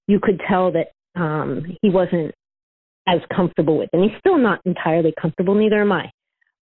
you 0.08 0.20
could 0.22 0.42
tell 0.50 0.72
that 0.72 0.88
um, 1.20 1.78
he 1.82 1.90
wasn't 1.92 2.34
as 3.08 3.20
comfortable 3.36 3.78
with, 3.78 3.90
and 3.94 4.04
he's 4.04 4.18
still 4.20 4.40
not 4.40 4.60
entirely 4.66 5.14
comfortable. 5.22 5.54
Neither 5.54 5.82
am 5.82 5.92
I. 5.92 6.12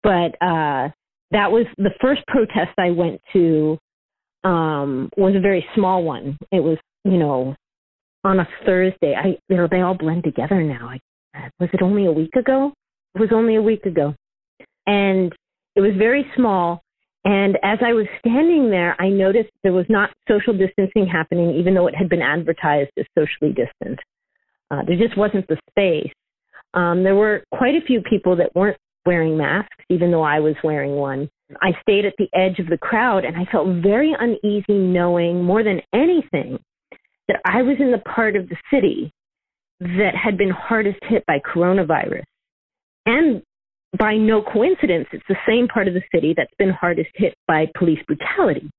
But 0.05 0.37
uh, 0.41 0.91
that 1.33 1.51
was 1.51 1.67
the 1.79 1.91
first 2.01 2.23
protest 2.29 2.71
I 2.79 2.91
went 2.91 3.21
to. 3.33 3.77
Um, 4.45 5.11
was 5.17 5.35
a 5.35 5.41
very 5.41 5.67
small 5.75 6.05
one. 6.05 6.39
It 6.53 6.61
was, 6.61 6.79
you 7.05 7.19
know, 7.19 7.57
on 8.23 8.39
a 8.39 8.49
Thursday. 8.65 9.15
I, 9.17 9.37
you 9.49 9.57
know, 9.57 9.67
they 9.69 9.81
all 9.81 9.95
blend 9.95 10.23
together 10.23 10.63
now. 10.63 10.91
I, 11.35 11.51
was 11.59 11.71
it 11.73 11.83
only 11.83 12.07
a 12.07 12.13
week 12.13 12.37
ago? 12.37 12.73
It 13.17 13.21
was 13.21 13.31
only 13.33 13.57
a 13.57 13.63
week 13.63 13.85
ago, 13.85 14.15
and 14.87 15.33
it 15.75 15.81
was 15.81 15.93
very 15.99 16.25
small. 16.37 16.83
And 17.29 17.59
as 17.63 17.79
I 17.85 17.93
was 17.93 18.07
standing 18.21 18.71
there, 18.71 18.97
I 18.99 19.11
noticed 19.11 19.51
there 19.63 19.75
was 19.75 19.85
not 19.91 20.09
social 20.27 20.57
distancing 20.57 21.07
happening, 21.07 21.57
even 21.57 21.75
though 21.75 21.87
it 21.87 21.95
had 21.95 22.09
been 22.09 22.23
advertised 22.23 22.91
as 22.99 23.05
socially 23.15 23.53
distant. 23.53 24.01
Uh, 24.71 24.81
there 24.87 24.97
just 24.97 25.15
wasn't 25.19 25.47
the 25.47 25.59
space. 25.69 26.11
Um, 26.73 27.05
there 27.05 27.15
were 27.15 27.45
quite 27.55 27.75
a 27.75 27.85
few 27.87 28.01
people 28.01 28.35
that 28.37 28.57
weren't 28.57 28.79
wearing 29.05 29.37
masks, 29.37 29.85
even 29.91 30.11
though 30.11 30.23
I 30.23 30.41
was 30.41 30.55
wearing 30.65 30.93
one. 30.93 31.29
I 31.61 31.73
stayed 31.83 32.07
at 32.07 32.15
the 32.17 32.31
edge 32.33 32.61
of 32.61 32.69
the 32.69 32.79
crowd 32.79 33.27
and 33.27 33.37
I 33.37 33.45
felt 33.53 33.83
very 33.83 34.15
uneasy 34.19 34.79
knowing 34.79 35.45
more 35.45 35.63
than 35.63 35.83
anything 35.93 36.59
that 37.27 37.43
I 37.45 37.61
was 37.61 37.77
in 37.79 37.91
the 37.91 37.99
part 37.99 38.37
of 38.37 38.49
the 38.49 38.57
city 38.71 39.13
that 39.81 40.15
had 40.15 40.39
been 40.39 40.51
hardest 40.51 40.99
hit 41.03 41.27
by 41.27 41.41
coronavirus. 41.41 42.25
And 43.05 43.43
by 43.97 44.17
no 44.17 44.43
coincidence, 44.43 45.07
it's 45.13 45.25
the 45.29 45.37
same 45.47 45.69
part 45.69 45.89
of 45.89 45.95
the 45.95 46.03
city 46.15 46.35
that's 46.37 46.53
been 46.59 46.71
hardest 46.71 47.11
hit 47.15 47.35
by 47.47 47.67
police 47.77 48.01
brutality, 48.07 48.71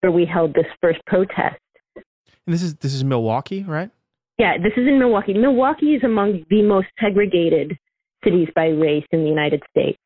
where 0.00 0.10
we 0.10 0.26
held 0.26 0.54
this 0.54 0.66
first 0.80 1.00
protest. 1.06 1.60
And 1.94 2.54
this 2.54 2.62
is 2.62 2.74
this 2.76 2.94
is 2.94 3.04
Milwaukee, 3.04 3.62
right? 3.62 3.90
Yeah, 4.38 4.58
this 4.58 4.72
is 4.76 4.88
in 4.88 4.98
Milwaukee. 4.98 5.34
Milwaukee 5.34 5.94
is 5.94 6.02
among 6.02 6.44
the 6.50 6.62
most 6.62 6.88
segregated 7.00 7.76
cities 8.24 8.48
by 8.54 8.66
race 8.66 9.06
in 9.12 9.22
the 9.22 9.28
United 9.28 9.62
States. 9.70 9.98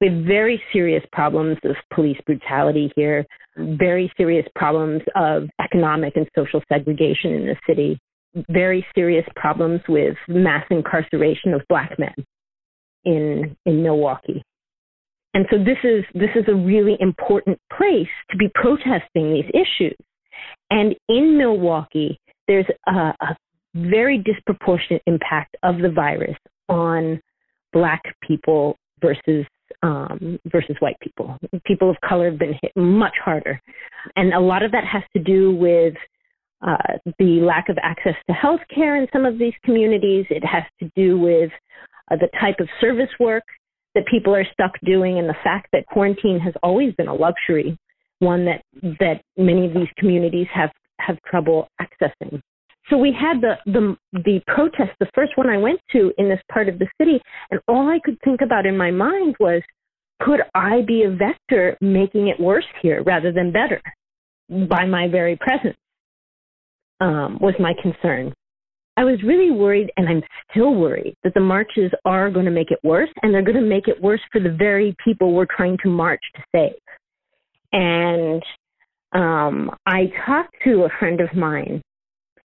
We 0.00 0.08
have 0.08 0.24
very 0.24 0.62
serious 0.72 1.04
problems 1.12 1.58
of 1.64 1.76
police 1.94 2.18
brutality 2.26 2.92
here, 2.96 3.24
very 3.56 4.12
serious 4.16 4.46
problems 4.54 5.02
of 5.14 5.44
economic 5.62 6.16
and 6.16 6.26
social 6.36 6.62
segregation 6.68 7.32
in 7.32 7.46
the 7.46 7.56
city, 7.66 7.98
very 8.50 8.84
serious 8.94 9.26
problems 9.36 9.80
with 9.88 10.16
mass 10.28 10.64
incarceration 10.70 11.54
of 11.54 11.62
black 11.68 11.98
men 11.98 12.14
in 13.04 13.56
in 13.66 13.82
Milwaukee. 13.82 14.42
And 15.34 15.46
so 15.50 15.58
this 15.58 15.78
is 15.84 16.04
this 16.14 16.30
is 16.34 16.44
a 16.48 16.54
really 16.54 16.96
important 17.00 17.58
place 17.76 18.08
to 18.30 18.36
be 18.36 18.48
protesting 18.54 19.32
these 19.32 19.50
issues. 19.54 19.96
And 20.70 20.94
in 21.08 21.36
Milwaukee, 21.36 22.18
there's 22.48 22.66
a, 22.86 23.14
a 23.20 23.36
very 23.74 24.18
disproportionate 24.18 25.02
impact 25.06 25.56
of 25.62 25.78
the 25.78 25.90
virus 25.90 26.36
on 26.68 27.20
black 27.72 28.02
people 28.26 28.76
versus 29.00 29.46
um, 29.82 30.38
versus 30.46 30.76
white 30.80 30.98
people. 31.00 31.36
People 31.64 31.90
of 31.90 31.96
color 32.06 32.30
have 32.30 32.38
been 32.38 32.54
hit 32.60 32.72
much 32.76 33.14
harder, 33.24 33.60
and 34.16 34.34
a 34.34 34.40
lot 34.40 34.62
of 34.62 34.72
that 34.72 34.84
has 34.84 35.02
to 35.16 35.22
do 35.22 35.54
with 35.54 35.94
uh, 36.66 36.98
the 37.18 37.40
lack 37.40 37.68
of 37.68 37.78
access 37.82 38.14
to 38.28 38.34
health 38.34 38.60
care 38.74 38.96
in 38.96 39.06
some 39.12 39.24
of 39.24 39.38
these 39.38 39.54
communities. 39.64 40.26
It 40.28 40.44
has 40.44 40.64
to 40.80 40.90
do 40.96 41.18
with 41.18 41.50
uh, 42.10 42.16
the 42.16 42.28
type 42.40 42.56
of 42.60 42.68
service 42.80 43.10
work 43.18 43.44
that 43.94 44.04
people 44.06 44.34
are 44.34 44.46
stuck 44.52 44.72
doing, 44.84 45.18
and 45.18 45.28
the 45.28 45.36
fact 45.42 45.68
that 45.72 45.86
quarantine 45.86 46.38
has 46.38 46.54
always 46.62 46.94
been 46.94 47.08
a 47.08 47.14
luxury, 47.14 47.76
one 48.20 48.44
that 48.44 48.62
that 49.00 49.22
many 49.36 49.66
of 49.66 49.74
these 49.74 49.88
communities 49.98 50.46
have 50.54 50.70
have 51.00 51.16
trouble 51.22 51.68
accessing. 51.80 52.40
So 52.88 52.96
we 52.96 53.12
had 53.12 53.40
the 53.40 53.54
the 53.66 53.96
the 54.12 54.40
protest, 54.46 54.90
the 54.98 55.10
first 55.14 55.32
one 55.36 55.48
I 55.48 55.58
went 55.58 55.80
to 55.92 56.12
in 56.18 56.28
this 56.28 56.40
part 56.52 56.68
of 56.68 56.78
the 56.78 56.88
city, 56.98 57.20
and 57.50 57.60
all 57.68 57.88
I 57.88 57.98
could 58.04 58.18
think 58.24 58.40
about 58.40 58.66
in 58.66 58.76
my 58.76 58.90
mind 58.90 59.36
was, 59.38 59.62
could 60.20 60.40
I 60.54 60.82
be 60.86 61.04
a 61.04 61.10
vector 61.10 61.76
making 61.80 62.28
it 62.28 62.38
worse 62.38 62.66
here 62.82 63.02
rather 63.02 63.32
than 63.32 63.52
better 63.52 63.80
by 64.48 64.86
my 64.86 65.08
very 65.08 65.36
presence? 65.36 65.76
Um, 67.00 67.38
was 67.40 67.54
my 67.58 67.72
concern. 67.80 68.34
I 68.96 69.04
was 69.04 69.22
really 69.22 69.50
worried, 69.50 69.90
and 69.96 70.08
I'm 70.08 70.22
still 70.50 70.74
worried, 70.74 71.14
that 71.24 71.34
the 71.34 71.40
marches 71.40 71.90
are 72.04 72.30
going 72.30 72.44
to 72.44 72.50
make 72.50 72.70
it 72.70 72.78
worse, 72.82 73.08
and 73.22 73.32
they're 73.32 73.42
going 73.42 73.56
to 73.56 73.62
make 73.62 73.88
it 73.88 74.00
worse 74.02 74.20
for 74.30 74.40
the 74.40 74.50
very 74.50 74.94
people 75.02 75.32
we're 75.32 75.46
trying 75.46 75.78
to 75.82 75.88
march 75.88 76.20
to 76.34 76.42
save. 76.54 76.80
And 77.72 78.42
um, 79.12 79.70
I 79.86 80.12
talked 80.26 80.54
to 80.64 80.84
a 80.84 80.98
friend 80.98 81.20
of 81.20 81.34
mine 81.34 81.82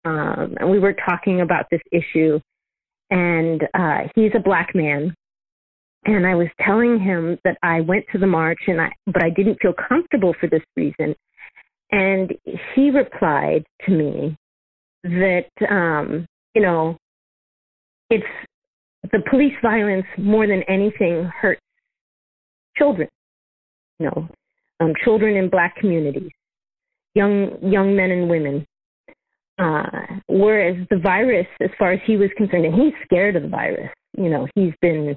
um, 0.04 0.56
and 0.58 0.70
we 0.70 0.78
were 0.78 0.94
talking 1.08 1.40
about 1.40 1.66
this 1.70 1.80
issue. 1.92 2.40
And 3.10 3.62
uh, 3.74 4.08
he's 4.14 4.32
a 4.34 4.40
black 4.40 4.74
man, 4.74 5.14
and 6.06 6.26
I 6.26 6.34
was 6.34 6.48
telling 6.64 6.98
him 6.98 7.38
that 7.44 7.58
I 7.62 7.82
went 7.82 8.06
to 8.12 8.18
the 8.18 8.26
march, 8.26 8.60
and 8.66 8.80
I 8.80 8.90
but 9.06 9.22
I 9.22 9.28
didn't 9.28 9.58
feel 9.60 9.74
comfortable 9.74 10.34
for 10.40 10.48
this 10.48 10.62
reason. 10.76 11.14
And 11.90 12.32
he 12.74 12.90
replied 12.90 13.64
to 13.84 13.92
me 13.92 14.34
that 15.04 15.46
um, 15.70 16.26
you 16.54 16.62
know 16.62 16.96
it's 18.10 18.24
the 19.10 19.20
police 19.30 19.54
violence 19.62 20.06
more 20.18 20.46
than 20.46 20.62
anything 20.68 21.24
hurts 21.24 21.60
children. 22.76 23.08
You 23.98 24.06
know, 24.06 24.28
um, 24.80 24.92
children 25.04 25.36
in 25.36 25.50
black 25.50 25.76
communities, 25.76 26.30
young 27.14 27.58
young 27.62 27.96
men 27.96 28.10
and 28.10 28.28
women 28.28 28.66
uh, 29.58 29.84
whereas 30.28 30.76
the 30.90 30.98
virus, 30.98 31.46
as 31.60 31.70
far 31.78 31.92
as 31.92 32.00
he 32.06 32.16
was 32.16 32.30
concerned, 32.36 32.64
and 32.64 32.74
he's 32.74 32.94
scared 33.04 33.36
of 33.36 33.42
the 33.42 33.48
virus, 33.48 33.90
you 34.16 34.28
know, 34.28 34.46
he's 34.54 34.72
been 34.80 35.16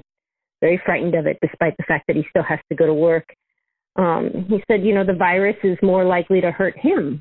very 0.60 0.80
frightened 0.84 1.14
of 1.14 1.26
it 1.26 1.38
despite 1.40 1.76
the 1.78 1.84
fact 1.84 2.06
that 2.06 2.16
he 2.16 2.24
still 2.30 2.42
has 2.42 2.58
to 2.70 2.76
go 2.76 2.86
to 2.86 2.94
work. 2.94 3.24
Um, 3.96 4.46
he 4.48 4.62
said, 4.68 4.84
you 4.84 4.94
know, 4.94 5.04
the 5.04 5.14
virus 5.14 5.56
is 5.64 5.78
more 5.82 6.04
likely 6.04 6.40
to 6.40 6.50
hurt 6.50 6.78
him, 6.78 7.20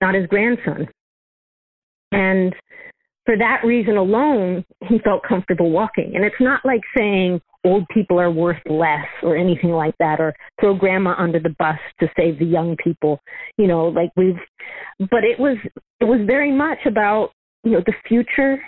not 0.00 0.14
his 0.14 0.26
grandson. 0.26 0.88
And 2.12 2.54
for 3.24 3.36
that 3.38 3.62
reason 3.64 3.96
alone, 3.96 4.64
he 4.88 4.98
felt 4.98 5.22
comfortable 5.26 5.70
walking. 5.70 6.12
And 6.14 6.24
it's 6.24 6.40
not 6.40 6.60
like 6.64 6.82
saying 6.96 7.40
old 7.64 7.86
people 7.92 8.20
are 8.20 8.30
worth 8.30 8.60
less 8.66 9.06
or 9.22 9.36
anything 9.36 9.70
like 9.70 9.94
that, 9.98 10.20
or 10.20 10.34
throw 10.60 10.74
grandma 10.74 11.14
under 11.16 11.40
the 11.40 11.54
bus 11.58 11.78
to 12.00 12.08
save 12.16 12.38
the 12.38 12.44
young 12.44 12.76
people. 12.82 13.20
You 13.56 13.66
know, 13.66 13.86
like 13.86 14.10
we've, 14.16 14.38
but 14.98 15.24
it 15.24 15.38
was, 15.38 15.56
it 16.00 16.04
was 16.04 16.20
very 16.26 16.52
much 16.52 16.78
about, 16.84 17.30
you 17.64 17.72
know, 17.72 17.82
the 17.86 17.94
future, 18.06 18.62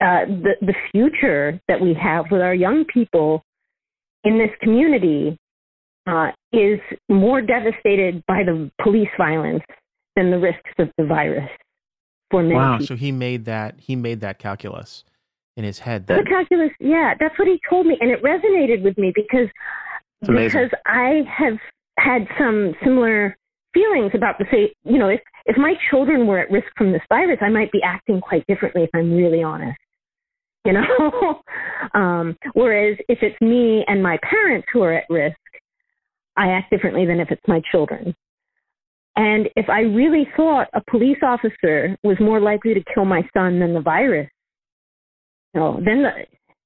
uh, 0.00 0.26
the, 0.26 0.54
the 0.60 0.74
future 0.90 1.60
that 1.68 1.80
we 1.80 1.94
have 1.94 2.24
with 2.30 2.40
our 2.40 2.54
young 2.54 2.84
people 2.92 3.44
in 4.24 4.38
this 4.38 4.50
community 4.60 5.38
uh, 6.08 6.30
is 6.52 6.80
more 7.08 7.40
devastated 7.40 8.22
by 8.26 8.42
the 8.44 8.70
police 8.82 9.08
violence 9.16 9.62
than 10.16 10.32
the 10.32 10.38
risks 10.38 10.72
of 10.80 10.88
the 10.98 11.04
virus 11.04 11.48
for 12.30 12.42
many 12.42 12.54
wow 12.54 12.78
people. 12.78 12.86
so 12.86 12.96
he 12.96 13.12
made 13.12 13.44
that 13.44 13.74
he 13.78 13.96
made 13.96 14.20
that 14.20 14.38
calculus 14.38 15.04
in 15.56 15.64
his 15.64 15.78
head 15.78 16.06
that 16.06 16.22
the 16.22 16.28
calculus 16.28 16.70
yeah 16.80 17.14
that's 17.18 17.38
what 17.38 17.48
he 17.48 17.58
told 17.68 17.86
me 17.86 17.96
and 18.00 18.10
it 18.10 18.22
resonated 18.22 18.82
with 18.82 18.96
me 18.98 19.12
because 19.14 19.48
because 20.20 20.70
i 20.86 21.22
have 21.26 21.58
had 21.98 22.26
some 22.38 22.74
similar 22.82 23.36
feelings 23.72 24.10
about 24.14 24.38
the 24.38 24.44
say 24.50 24.74
you 24.84 24.98
know 24.98 25.08
if 25.08 25.20
if 25.46 25.56
my 25.56 25.74
children 25.90 26.26
were 26.26 26.38
at 26.38 26.50
risk 26.50 26.66
from 26.76 26.92
this 26.92 27.02
virus 27.08 27.38
i 27.40 27.48
might 27.48 27.70
be 27.72 27.80
acting 27.82 28.20
quite 28.20 28.44
differently 28.46 28.82
if 28.82 28.90
i'm 28.94 29.12
really 29.14 29.42
honest 29.42 29.78
you 30.64 30.72
know? 30.72 31.42
Um 31.94 32.36
whereas 32.54 32.96
if 33.08 33.18
it's 33.22 33.40
me 33.40 33.84
and 33.86 34.02
my 34.02 34.18
parents 34.28 34.66
who 34.72 34.82
are 34.82 34.92
at 34.92 35.04
risk 35.08 35.36
i 36.36 36.48
act 36.48 36.70
differently 36.70 37.06
than 37.06 37.20
if 37.20 37.30
it's 37.30 37.46
my 37.46 37.60
children 37.70 38.14
and 39.16 39.48
if 39.56 39.68
I 39.70 39.80
really 39.80 40.28
thought 40.36 40.68
a 40.74 40.82
police 40.90 41.18
officer 41.22 41.96
was 42.02 42.18
more 42.20 42.40
likely 42.40 42.74
to 42.74 42.84
kill 42.94 43.06
my 43.06 43.22
son 43.34 43.58
than 43.58 43.72
the 43.72 43.80
virus, 43.80 44.28
you 45.54 45.60
know, 45.60 45.80
then 45.82 46.02
the, 46.02 46.10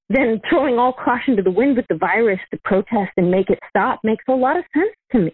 then 0.09 0.41
throwing 0.49 0.77
all 0.77 0.93
caution 0.93 1.37
to 1.37 1.41
the 1.41 1.51
wind 1.51 1.77
with 1.77 1.85
the 1.87 1.95
virus 1.95 2.39
to 2.51 2.59
protest 2.65 3.11
and 3.15 3.31
make 3.31 3.49
it 3.49 3.59
stop 3.69 4.01
makes 4.03 4.25
a 4.27 4.33
lot 4.33 4.57
of 4.57 4.65
sense 4.73 4.93
to 5.13 5.19
me. 5.19 5.33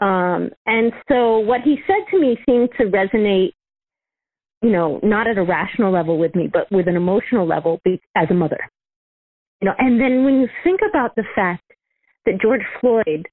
Um, 0.00 0.50
and 0.66 0.92
so 1.08 1.38
what 1.38 1.60
he 1.62 1.76
said 1.86 2.10
to 2.10 2.20
me 2.20 2.36
seemed 2.46 2.70
to 2.78 2.84
resonate, 2.84 3.52
you 4.62 4.70
know, 4.70 4.98
not 5.04 5.28
at 5.28 5.38
a 5.38 5.44
rational 5.44 5.92
level 5.92 6.18
with 6.18 6.34
me, 6.34 6.48
but 6.52 6.70
with 6.72 6.88
an 6.88 6.96
emotional 6.96 7.46
level 7.46 7.80
as 8.16 8.26
a 8.30 8.34
mother. 8.34 8.58
You 9.60 9.66
know, 9.66 9.74
and 9.78 10.00
then 10.00 10.24
when 10.24 10.40
you 10.40 10.48
think 10.64 10.80
about 10.88 11.14
the 11.14 11.24
fact 11.34 11.64
that 12.26 12.40
George 12.40 12.62
Floyd 12.80 13.28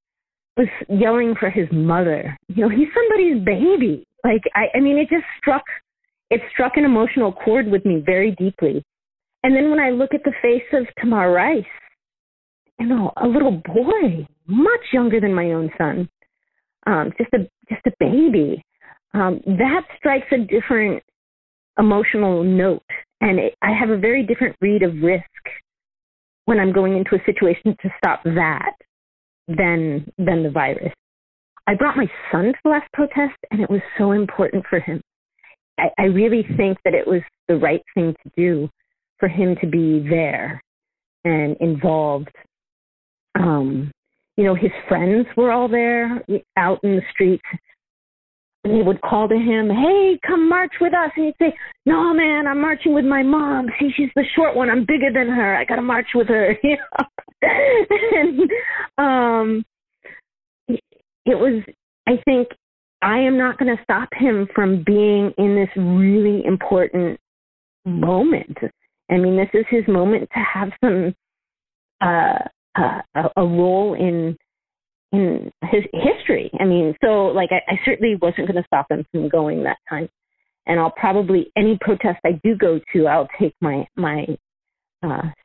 was 0.57 0.67
yelling 0.87 1.35
for 1.39 1.49
his 1.49 1.67
mother. 1.71 2.37
You 2.47 2.63
know, 2.63 2.69
he's 2.69 2.87
somebody's 2.93 3.43
baby. 3.43 4.05
Like 4.23 4.43
I, 4.53 4.77
I 4.77 4.79
mean, 4.79 4.97
it 4.97 5.09
just 5.09 5.25
struck 5.39 5.63
it 6.29 6.41
struck 6.51 6.73
an 6.75 6.85
emotional 6.85 7.31
chord 7.31 7.67
with 7.67 7.85
me 7.85 8.01
very 8.03 8.31
deeply. 8.31 8.83
And 9.43 9.55
then 9.55 9.69
when 9.69 9.79
I 9.79 9.91
look 9.91 10.13
at 10.13 10.23
the 10.23 10.33
face 10.41 10.63
of 10.73 10.87
Tamir 10.99 11.33
Rice, 11.33 11.63
you 12.79 12.87
know, 12.87 13.11
a 13.17 13.27
little 13.27 13.61
boy, 13.63 14.27
much 14.47 14.81
younger 14.91 15.21
than 15.21 15.33
my 15.33 15.51
own 15.51 15.69
son, 15.77 16.09
um, 16.87 17.11
just 17.17 17.31
a 17.33 17.47
just 17.69 17.85
a 17.85 17.91
baby, 17.99 18.63
um, 19.13 19.41
that 19.45 19.83
strikes 19.97 20.27
a 20.31 20.37
different 20.37 21.03
emotional 21.77 22.43
note, 22.43 22.83
and 23.21 23.39
it, 23.39 23.55
I 23.61 23.71
have 23.77 23.89
a 23.89 23.97
very 23.97 24.25
different 24.25 24.55
read 24.61 24.83
of 24.83 24.93
risk 25.03 25.23
when 26.45 26.59
I'm 26.59 26.71
going 26.71 26.95
into 26.95 27.15
a 27.15 27.25
situation 27.25 27.75
to 27.81 27.89
stop 27.97 28.23
that 28.23 28.73
than 29.47 30.11
than 30.17 30.43
the 30.43 30.51
virus. 30.51 30.93
I 31.67 31.73
brought 31.75 31.97
my 31.97 32.07
son 32.31 32.45
to 32.45 32.53
the 32.63 32.69
last 32.69 32.91
protest, 32.93 33.37
and 33.51 33.61
it 33.61 33.69
was 33.69 33.81
so 33.97 34.11
important 34.11 34.65
for 34.69 34.79
him. 34.79 35.01
I, 35.79 35.89
I 35.97 36.03
really 36.03 36.45
think 36.57 36.77
that 36.85 36.93
it 36.93 37.07
was 37.07 37.21
the 37.47 37.57
right 37.57 37.81
thing 37.95 38.15
to 38.23 38.31
do 38.37 38.69
for 39.19 39.27
him 39.27 39.55
to 39.61 39.67
be 39.67 40.05
there 40.07 40.61
and 41.23 41.57
involved. 41.59 42.29
Um, 43.37 43.91
you 44.37 44.43
know, 44.43 44.55
his 44.55 44.71
friends 44.87 45.25
were 45.35 45.51
all 45.51 45.67
there 45.67 46.23
out 46.57 46.79
in 46.83 46.97
the 46.97 47.01
streets. 47.11 47.43
And 48.63 48.73
they 48.73 48.81
would 48.81 49.01
call 49.01 49.27
to 49.27 49.35
him, 49.35 49.69
Hey, 49.69 50.19
come 50.25 50.49
march 50.49 50.73
with 50.81 50.93
us. 50.93 51.11
And 51.15 51.25
he'd 51.27 51.35
say, 51.39 51.53
No, 51.85 52.13
man, 52.13 52.47
I'm 52.47 52.61
marching 52.61 52.93
with 52.93 53.05
my 53.05 53.23
mom. 53.23 53.67
See, 53.79 53.91
she's 53.95 54.09
the 54.15 54.23
short 54.35 54.55
one. 54.55 54.69
I'm 54.69 54.85
bigger 54.85 55.11
than 55.13 55.27
her. 55.27 55.55
I 55.55 55.65
got 55.65 55.75
to 55.75 55.81
march 55.81 56.07
with 56.15 56.27
her. 56.27 56.55
You 56.63 56.77
know? 56.77 57.05
and 58.11 58.51
um, 58.97 59.65
it 60.67 61.35
was, 61.35 61.63
I 62.07 62.13
think, 62.25 62.49
I 63.01 63.19
am 63.19 63.37
not 63.37 63.57
going 63.57 63.75
to 63.75 63.83
stop 63.83 64.09
him 64.13 64.47
from 64.55 64.83
being 64.85 65.31
in 65.37 65.55
this 65.55 65.69
really 65.75 66.43
important 66.45 67.19
moment. 67.85 68.57
I 69.11 69.17
mean, 69.17 69.37
this 69.37 69.49
is 69.53 69.65
his 69.69 69.87
moment 69.87 70.29
to 70.33 70.39
have 70.39 70.69
some 70.83 71.13
uh, 72.01 72.39
uh, 72.75 73.29
a 73.35 73.43
role 73.43 73.93
in 73.93 74.37
in 75.11 75.51
his 75.71 75.83
history. 75.93 76.49
I 76.59 76.65
mean, 76.65 76.95
so 77.03 77.27
like 77.27 77.49
I, 77.51 77.61
I 77.71 77.79
certainly 77.85 78.15
wasn't 78.21 78.47
going 78.47 78.61
to 78.61 78.67
stop 78.67 78.87
him 78.89 79.05
from 79.11 79.29
going 79.29 79.63
that 79.63 79.77
time, 79.87 80.09
and 80.65 80.79
I'll 80.79 80.91
probably 80.91 81.51
any 81.55 81.77
protest 81.79 82.19
I 82.25 82.39
do 82.43 82.55
go 82.55 82.79
to, 82.93 83.07
I'll 83.07 83.29
take 83.39 83.53
my 83.61 83.87
my 83.95 84.25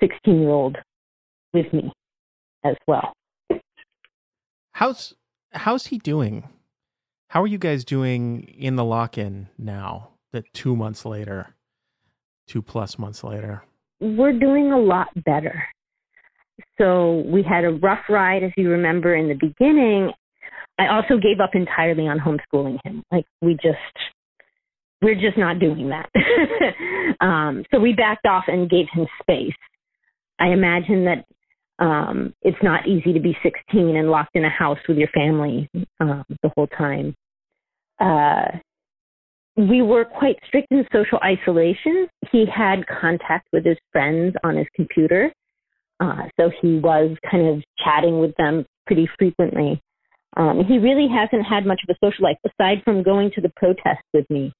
16 0.00 0.34
uh, 0.34 0.38
year 0.38 0.48
old 0.48 0.76
with 1.52 1.72
me 1.72 1.92
as 2.64 2.76
well. 2.86 3.12
How's 4.72 5.14
how's 5.52 5.86
he 5.86 5.98
doing? 5.98 6.48
How 7.28 7.42
are 7.42 7.46
you 7.46 7.58
guys 7.58 7.84
doing 7.84 8.42
in 8.58 8.76
the 8.76 8.84
lock 8.84 9.18
in 9.18 9.48
now? 9.58 10.10
That 10.32 10.44
two 10.52 10.76
months 10.76 11.04
later, 11.04 11.54
two 12.46 12.62
plus 12.62 12.98
months 12.98 13.24
later, 13.24 13.64
we're 14.00 14.38
doing 14.38 14.72
a 14.72 14.78
lot 14.78 15.08
better. 15.24 15.64
So 16.78 17.24
we 17.26 17.42
had 17.42 17.64
a 17.64 17.70
rough 17.70 18.04
ride, 18.08 18.42
as 18.42 18.52
you 18.56 18.70
remember 18.70 19.14
in 19.14 19.28
the 19.28 19.34
beginning. 19.34 20.12
I 20.78 20.86
also 20.88 21.18
gave 21.18 21.40
up 21.40 21.50
entirely 21.54 22.06
on 22.06 22.18
homeschooling 22.18 22.78
him. 22.84 23.02
Like 23.12 23.26
we 23.42 23.54
just, 23.54 23.76
we're 25.02 25.14
just 25.14 25.36
not 25.36 25.58
doing 25.58 25.90
that. 25.90 26.08
um, 27.20 27.64
so 27.70 27.78
we 27.78 27.92
backed 27.92 28.24
off 28.24 28.44
and 28.48 28.70
gave 28.70 28.86
him 28.92 29.06
space. 29.20 29.52
I 30.38 30.48
imagine 30.48 31.04
that 31.04 31.26
um, 31.80 32.34
it's 32.42 32.62
not 32.62 32.86
easy 32.86 33.12
to 33.12 33.20
be 33.20 33.36
16 33.42 33.96
and 33.96 34.10
locked 34.10 34.34
in 34.34 34.44
a 34.44 34.50
house 34.50 34.78
with 34.86 34.98
your 34.98 35.08
family 35.08 35.68
um, 35.98 36.24
the 36.42 36.50
whole 36.54 36.66
time. 36.66 37.14
Uh, 37.98 38.58
we 39.56 39.82
were 39.82 40.04
quite 40.04 40.36
strict 40.46 40.68
in 40.70 40.86
social 40.92 41.18
isolation. 41.24 42.06
He 42.30 42.44
had 42.46 42.86
contact 42.86 43.48
with 43.52 43.64
his 43.64 43.78
friends 43.92 44.34
on 44.44 44.56
his 44.56 44.66
computer, 44.74 45.32
uh, 46.00 46.28
so 46.38 46.50
he 46.62 46.78
was 46.78 47.16
kind 47.30 47.46
of 47.46 47.62
chatting 47.82 48.20
with 48.20 48.34
them 48.36 48.64
pretty 48.86 49.08
frequently. 49.18 49.80
Um, 50.36 50.64
he 50.64 50.78
really 50.78 51.08
hasn't 51.08 51.46
had 51.46 51.66
much 51.66 51.80
of 51.86 51.94
a 51.94 52.06
social 52.06 52.24
life 52.24 52.36
aside 52.46 52.82
from 52.84 53.02
going 53.02 53.30
to 53.34 53.40
the 53.40 53.50
protests 53.56 54.06
with 54.14 54.28
me. 54.30 54.52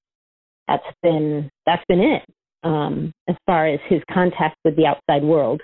That's 0.67 0.83
been 1.01 1.49
that's 1.65 1.83
been 1.87 1.99
it 1.99 2.23
um, 2.63 3.13
as 3.27 3.35
far 3.45 3.67
as 3.67 3.79
his 3.87 4.01
contact 4.11 4.57
with 4.65 4.75
the 4.75 4.85
outside 4.85 5.23
world. 5.23 5.61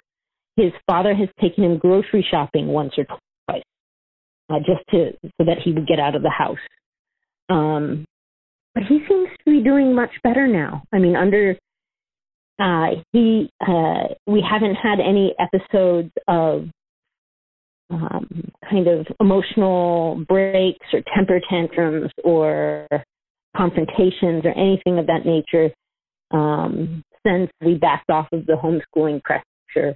His 0.57 0.73
father 0.85 1.15
has 1.15 1.29
taken 1.39 1.63
him 1.63 1.77
grocery 1.77 2.25
shopping 2.29 2.67
once 2.67 2.93
or 2.97 3.05
twice, 3.05 3.63
uh, 4.49 4.59
just 4.59 4.81
to 4.91 5.11
so 5.23 5.45
that 5.45 5.59
he 5.63 5.71
would 5.71 5.87
get 5.87 5.99
out 5.99 6.15
of 6.15 6.23
the 6.23 6.29
house. 6.29 6.57
Um, 7.49 8.05
but 8.73 8.83
he 8.83 8.99
seems 9.07 9.29
to 9.45 9.51
be 9.51 9.63
doing 9.63 9.95
much 9.95 10.11
better 10.23 10.47
now. 10.47 10.83
I 10.91 10.99
mean, 10.99 11.15
under 11.15 11.55
uh, 12.59 12.87
he 13.13 13.49
uh, 13.61 14.13
we 14.25 14.43
haven't 14.47 14.75
had 14.75 14.99
any 14.99 15.35
episodes 15.39 16.11
of 16.27 16.67
um, 17.89 18.51
kind 18.69 18.87
of 18.87 19.07
emotional 19.19 20.23
breaks 20.27 20.85
or 20.93 21.01
temper 21.15 21.39
tantrums 21.49 22.11
or 22.23 22.87
confrontations 23.55 24.43
or 24.43 24.51
anything 24.57 24.99
of 24.99 25.07
that 25.07 25.25
nature 25.25 25.71
um, 26.31 27.03
since 27.25 27.49
we 27.63 27.75
backed 27.75 28.09
off 28.09 28.27
of 28.31 28.45
the 28.45 28.53
homeschooling 28.53 29.21
pressure. 29.23 29.95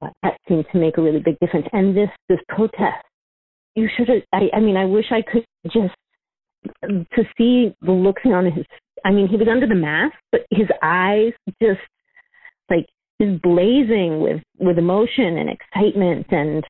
That 0.00 0.36
seemed 0.48 0.66
to 0.72 0.78
make 0.78 0.98
a 0.98 1.02
really 1.02 1.20
big 1.20 1.38
difference. 1.40 1.66
And 1.72 1.96
this 1.96 2.10
this 2.28 2.40
protest, 2.48 3.04
you 3.74 3.88
should 3.96 4.08
have. 4.08 4.22
I, 4.32 4.48
I 4.56 4.60
mean, 4.60 4.76
I 4.76 4.84
wish 4.84 5.06
I 5.10 5.22
could 5.22 5.44
just 5.72 5.94
to 6.90 7.24
see 7.36 7.74
the 7.80 7.92
looks 7.92 8.22
on 8.24 8.46
his 8.46 8.64
I 9.04 9.10
mean, 9.12 9.28
he 9.28 9.36
was 9.36 9.48
under 9.48 9.66
the 9.66 9.74
mask, 9.74 10.16
but 10.32 10.42
his 10.50 10.66
eyes 10.82 11.32
just 11.62 11.80
like 12.68 12.86
just 13.20 13.40
blazing 13.42 14.20
with 14.20 14.42
with 14.58 14.78
emotion 14.78 15.38
and 15.38 15.50
excitement 15.50 16.26
and 16.30 16.64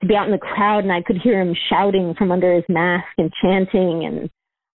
to 0.00 0.08
be 0.08 0.16
out 0.16 0.26
in 0.26 0.32
the 0.32 0.38
crowd 0.38 0.82
and 0.82 0.92
I 0.92 1.02
could 1.02 1.16
hear 1.16 1.40
him 1.40 1.54
shouting 1.70 2.14
from 2.18 2.32
under 2.32 2.54
his 2.54 2.64
mask 2.68 3.06
and 3.18 3.32
chanting 3.40 4.04
and 4.04 4.30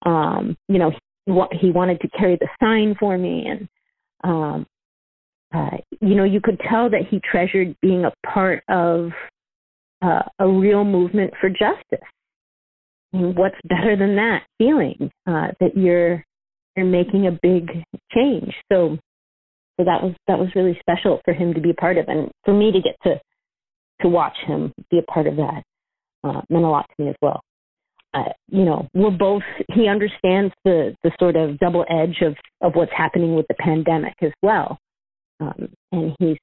um 0.06 0.56
you 0.68 0.78
know 0.78 0.92
he, 1.26 1.58
he 1.58 1.70
wanted 1.70 2.00
to 2.00 2.08
carry 2.08 2.36
the 2.36 2.48
sign 2.62 2.94
for 2.98 3.16
me 3.18 3.46
and 3.46 3.68
um 4.22 4.66
uh 5.54 5.76
you 6.00 6.14
know 6.14 6.24
you 6.24 6.40
could 6.42 6.60
tell 6.68 6.90
that 6.90 7.02
he 7.10 7.20
treasured 7.30 7.74
being 7.80 8.04
a 8.04 8.12
part 8.26 8.62
of 8.68 9.10
uh, 10.02 10.22
a 10.38 10.46
real 10.46 10.84
movement 10.84 11.32
for 11.40 11.48
justice 11.48 12.06
I 13.14 13.16
mean, 13.16 13.34
what's 13.36 13.56
better 13.64 13.96
than 13.96 14.16
that 14.16 14.42
feeling 14.58 15.10
uh, 15.26 15.48
that 15.60 15.76
you're 15.76 16.24
you're 16.76 16.86
making 16.86 17.28
a 17.28 17.38
big 17.42 17.68
change? 18.12 18.52
So, 18.72 18.98
so 19.78 19.84
that 19.84 20.02
was 20.02 20.14
that 20.26 20.38
was 20.38 20.48
really 20.56 20.76
special 20.80 21.20
for 21.24 21.32
him 21.32 21.54
to 21.54 21.60
be 21.60 21.70
a 21.70 21.74
part 21.74 21.96
of, 21.96 22.08
and 22.08 22.30
for 22.44 22.52
me 22.52 22.72
to 22.72 22.80
get 22.80 22.96
to 23.04 23.20
to 24.00 24.08
watch 24.08 24.36
him 24.46 24.72
be 24.90 24.98
a 24.98 25.02
part 25.02 25.28
of 25.28 25.36
that 25.36 25.62
uh, 26.24 26.40
meant 26.50 26.64
a 26.64 26.68
lot 26.68 26.86
to 26.88 27.04
me 27.04 27.10
as 27.10 27.16
well. 27.22 27.40
Uh, 28.14 28.32
you 28.48 28.64
know, 28.64 28.88
we're 28.94 29.10
both. 29.10 29.42
He 29.72 29.86
understands 29.86 30.52
the 30.64 30.96
the 31.04 31.12
sort 31.20 31.36
of 31.36 31.58
double 31.58 31.84
edge 31.88 32.20
of 32.22 32.34
of 32.62 32.74
what's 32.74 32.92
happening 32.96 33.36
with 33.36 33.46
the 33.48 33.54
pandemic 33.54 34.14
as 34.22 34.32
well, 34.42 34.78
um, 35.40 35.68
and 35.92 36.16
he's 36.18 36.36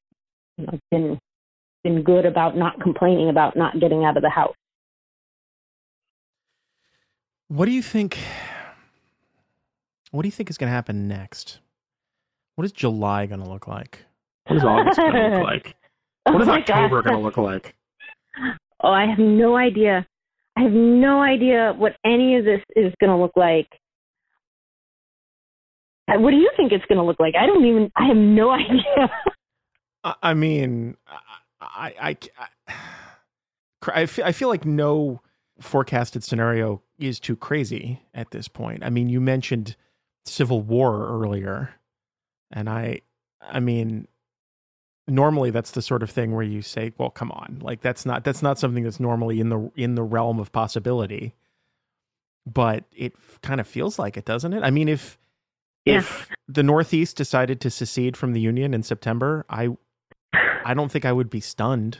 you 0.57 0.65
know 0.65 0.79
been 0.89 1.19
been 1.83 2.03
good 2.03 2.25
about 2.25 2.55
not 2.55 2.79
complaining 2.81 3.29
about 3.29 3.55
not 3.55 3.79
getting 3.79 4.03
out 4.03 4.17
of 4.17 4.23
the 4.23 4.29
house. 4.29 4.55
What 7.47 7.65
do 7.65 7.71
you 7.71 7.81
think? 7.81 8.17
What 10.11 10.23
do 10.23 10.27
you 10.27 10.31
think 10.31 10.49
is 10.49 10.57
going 10.57 10.69
to 10.69 10.73
happen 10.73 11.07
next? 11.07 11.59
What 12.55 12.65
is 12.65 12.71
July 12.71 13.25
going 13.25 13.41
to 13.41 13.49
look 13.49 13.67
like? 13.67 14.05
What 14.47 14.57
is 14.57 14.63
August 14.63 14.97
going 14.97 15.13
to 15.13 15.37
look 15.37 15.43
like? 15.43 15.75
What 16.23 16.41
is 16.41 16.47
oh 16.47 16.51
October 16.51 17.01
going 17.01 17.15
to 17.15 17.21
look 17.21 17.37
like? 17.37 17.75
Oh, 18.83 18.91
I 18.91 19.05
have 19.05 19.19
no 19.19 19.55
idea. 19.55 20.05
I 20.57 20.63
have 20.63 20.71
no 20.71 21.21
idea 21.21 21.73
what 21.77 21.95
any 22.05 22.37
of 22.37 22.45
this 22.45 22.61
is 22.75 22.93
going 22.99 23.09
to 23.09 23.15
look 23.15 23.31
like. 23.35 23.67
What 26.19 26.31
do 26.31 26.37
you 26.37 26.51
think 26.57 26.71
it's 26.71 26.85
going 26.85 26.97
to 26.97 27.03
look 27.03 27.19
like? 27.19 27.35
I 27.39 27.45
don't 27.45 27.65
even. 27.65 27.91
I 27.95 28.07
have 28.07 28.17
no 28.17 28.51
idea. 28.51 29.09
I 30.03 30.33
mean, 30.33 30.97
I, 31.61 31.93
I, 31.99 32.17
I, 32.37 32.47
I, 33.93 34.05
feel, 34.07 34.25
I 34.25 34.31
feel 34.31 34.49
like 34.49 34.65
no 34.65 35.21
forecasted 35.59 36.23
scenario 36.23 36.81
is 36.97 37.19
too 37.19 37.35
crazy 37.35 38.01
at 38.13 38.31
this 38.31 38.47
point. 38.47 38.83
I 38.83 38.89
mean, 38.89 39.09
you 39.09 39.21
mentioned 39.21 39.75
civil 40.25 40.61
war 40.61 41.07
earlier, 41.07 41.75
and 42.51 42.69
I, 42.69 43.01
I 43.41 43.59
mean, 43.59 44.07
normally 45.07 45.51
that's 45.51 45.71
the 45.71 45.81
sort 45.81 46.03
of 46.03 46.09
thing 46.09 46.33
where 46.33 46.43
you 46.43 46.61
say, 46.61 46.93
"Well, 46.97 47.09
come 47.09 47.31
on, 47.31 47.59
like 47.61 47.81
that's 47.81 48.05
not 48.05 48.23
that's 48.23 48.41
not 48.41 48.59
something 48.59 48.83
that's 48.83 48.99
normally 48.99 49.39
in 49.39 49.49
the 49.49 49.71
in 49.75 49.95
the 49.95 50.03
realm 50.03 50.39
of 50.39 50.51
possibility." 50.51 51.35
But 52.51 52.85
it 52.91 53.13
kind 53.43 53.61
of 53.61 53.67
feels 53.67 53.99
like 53.99 54.17
it, 54.17 54.25
doesn't 54.25 54.53
it? 54.53 54.63
I 54.63 54.71
mean, 54.71 54.89
if 54.89 55.19
yeah. 55.85 55.99
if 55.99 56.29
the 56.47 56.63
Northeast 56.63 57.17
decided 57.17 57.61
to 57.61 57.69
secede 57.69 58.17
from 58.17 58.33
the 58.33 58.41
Union 58.41 58.73
in 58.73 58.83
September, 58.83 59.45
I 59.49 59.69
I 60.65 60.73
don't 60.73 60.91
think 60.91 61.05
I 61.05 61.11
would 61.11 61.29
be 61.29 61.39
stunned. 61.39 61.99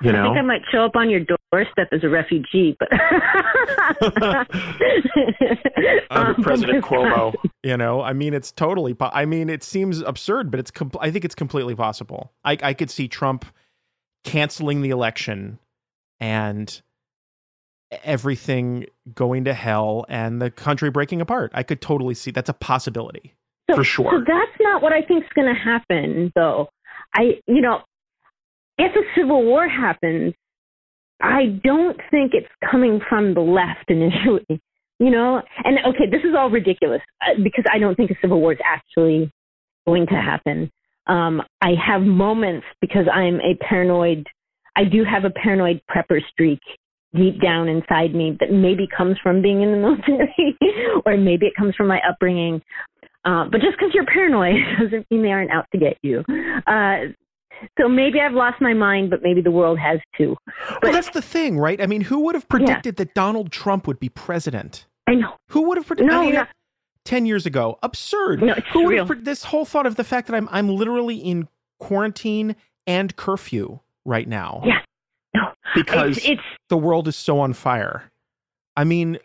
You 0.00 0.12
know? 0.12 0.20
I 0.20 0.26
think 0.28 0.38
I 0.38 0.42
might 0.42 0.62
show 0.70 0.84
up 0.84 0.94
on 0.94 1.10
your 1.10 1.22
doorstep 1.50 1.88
as 1.90 2.04
a 2.04 2.08
refugee, 2.08 2.76
but 2.78 2.88
under 6.10 6.10
Um, 6.10 6.34
President 6.42 6.84
Cuomo. 6.88 7.34
You 7.62 7.76
know, 7.76 8.00
I 8.00 8.12
mean, 8.12 8.34
it's 8.34 8.52
totally. 8.52 8.94
Po- 8.94 9.10
I 9.12 9.26
mean, 9.26 9.48
it 9.50 9.62
seems 9.64 10.00
absurd, 10.00 10.50
but 10.50 10.60
it's. 10.60 10.70
Com- 10.70 10.92
I 11.00 11.10
think 11.10 11.24
it's 11.24 11.34
completely 11.34 11.74
possible. 11.74 12.32
I, 12.44 12.56
I 12.62 12.74
could 12.74 12.90
see 12.90 13.08
Trump 13.08 13.44
canceling 14.24 14.82
the 14.82 14.90
election 14.90 15.58
and 16.20 16.80
everything 18.04 18.86
going 19.14 19.44
to 19.44 19.54
hell 19.54 20.04
and 20.08 20.40
the 20.42 20.50
country 20.50 20.90
breaking 20.90 21.20
apart. 21.20 21.50
I 21.54 21.62
could 21.62 21.80
totally 21.80 22.14
see 22.14 22.30
that's 22.30 22.48
a 22.48 22.54
possibility 22.54 23.34
So- 23.70 23.76
for 23.76 23.84
sure. 23.84 24.10
So 24.10 24.18
that's 24.26 24.60
not 24.60 24.82
what 24.82 24.92
I 24.92 25.02
think 25.02 25.24
is 25.24 25.30
going 25.34 25.52
to 25.52 25.58
happen, 25.60 26.32
though. 26.34 26.68
I, 27.14 27.40
you 27.46 27.60
know, 27.60 27.80
if 28.76 28.94
a 28.94 29.20
civil 29.20 29.44
war 29.44 29.66
happens, 29.68 30.34
I 31.20 31.58
don't 31.64 31.98
think 32.10 32.32
it's 32.34 32.46
coming 32.70 33.00
from 33.08 33.34
the 33.34 33.40
left 33.40 33.90
initially. 33.90 34.46
You 35.00 35.10
know, 35.10 35.40
and 35.62 35.78
okay, 35.86 36.10
this 36.10 36.22
is 36.24 36.34
all 36.36 36.50
ridiculous 36.50 37.00
uh, 37.22 37.40
because 37.40 37.64
I 37.72 37.78
don't 37.78 37.94
think 37.94 38.10
a 38.10 38.16
civil 38.20 38.40
war 38.40 38.52
is 38.54 38.58
actually 38.64 39.30
going 39.86 40.08
to 40.08 40.14
happen. 40.14 40.72
Um, 41.06 41.40
I 41.62 41.74
have 41.80 42.02
moments 42.02 42.66
because 42.80 43.04
I'm 43.14 43.36
a 43.36 43.54
paranoid. 43.60 44.26
I 44.74 44.82
do 44.82 45.04
have 45.04 45.24
a 45.24 45.30
paranoid 45.30 45.82
prepper 45.88 46.18
streak 46.32 46.58
deep 47.14 47.40
down 47.40 47.68
inside 47.68 48.14
me 48.14 48.36
that 48.40 48.52
maybe 48.52 48.86
comes 48.96 49.16
from 49.22 49.40
being 49.42 49.62
in 49.62 49.70
the 49.72 49.76
military, 49.78 50.56
or 51.06 51.16
maybe 51.16 51.46
it 51.46 51.54
comes 51.56 51.74
from 51.74 51.86
my 51.88 52.00
upbringing. 52.08 52.60
Uh, 53.24 53.44
but 53.50 53.60
just 53.60 53.76
because 53.78 53.90
you're 53.94 54.06
paranoid 54.06 54.56
doesn't 54.80 55.06
mean 55.10 55.22
they 55.22 55.32
aren't 55.32 55.50
out 55.50 55.66
to 55.72 55.78
get 55.78 55.96
you. 56.02 56.24
Uh, 56.66 57.12
so 57.80 57.88
maybe 57.88 58.20
I've 58.20 58.32
lost 58.34 58.60
my 58.60 58.72
mind, 58.72 59.10
but 59.10 59.20
maybe 59.22 59.40
the 59.40 59.50
world 59.50 59.78
has 59.78 59.98
too. 60.16 60.36
well, 60.82 60.92
that's 60.92 61.10
the 61.10 61.20
thing, 61.22 61.58
right? 61.58 61.80
I 61.80 61.86
mean, 61.86 62.02
who 62.02 62.20
would 62.20 62.34
have 62.36 62.48
predicted 62.48 62.96
that 62.96 63.14
Donald 63.14 63.50
Trump 63.50 63.86
would 63.88 63.98
be 63.98 64.08
president? 64.08 64.86
I 65.08 65.14
know. 65.14 65.32
Who 65.48 65.62
would 65.62 65.76
have 65.76 65.86
predicted? 65.86 66.12
No, 66.12 66.20
I 66.20 66.24
mean, 66.26 66.34
no. 66.34 66.46
ten 67.04 67.26
years 67.26 67.46
ago, 67.46 67.78
absurd. 67.82 68.42
No, 68.42 68.52
it's 68.54 68.66
Who 68.72 68.84
would 68.84 68.90
real. 68.90 69.06
have 69.06 69.24
this 69.24 69.42
whole 69.44 69.64
thought 69.64 69.86
of 69.86 69.96
the 69.96 70.04
fact 70.04 70.28
that 70.28 70.36
I'm 70.36 70.48
I'm 70.52 70.68
literally 70.68 71.16
in 71.16 71.48
quarantine 71.80 72.54
and 72.86 73.14
curfew 73.16 73.80
right 74.04 74.28
now 74.28 74.62
Yeah. 74.64 74.78
Because 75.84 76.16
it's, 76.18 76.26
it's 76.26 76.42
the 76.68 76.76
world 76.76 77.08
is 77.08 77.16
so 77.16 77.40
on 77.40 77.52
fire. 77.52 78.10
I 78.76 78.84
mean, 78.84 79.18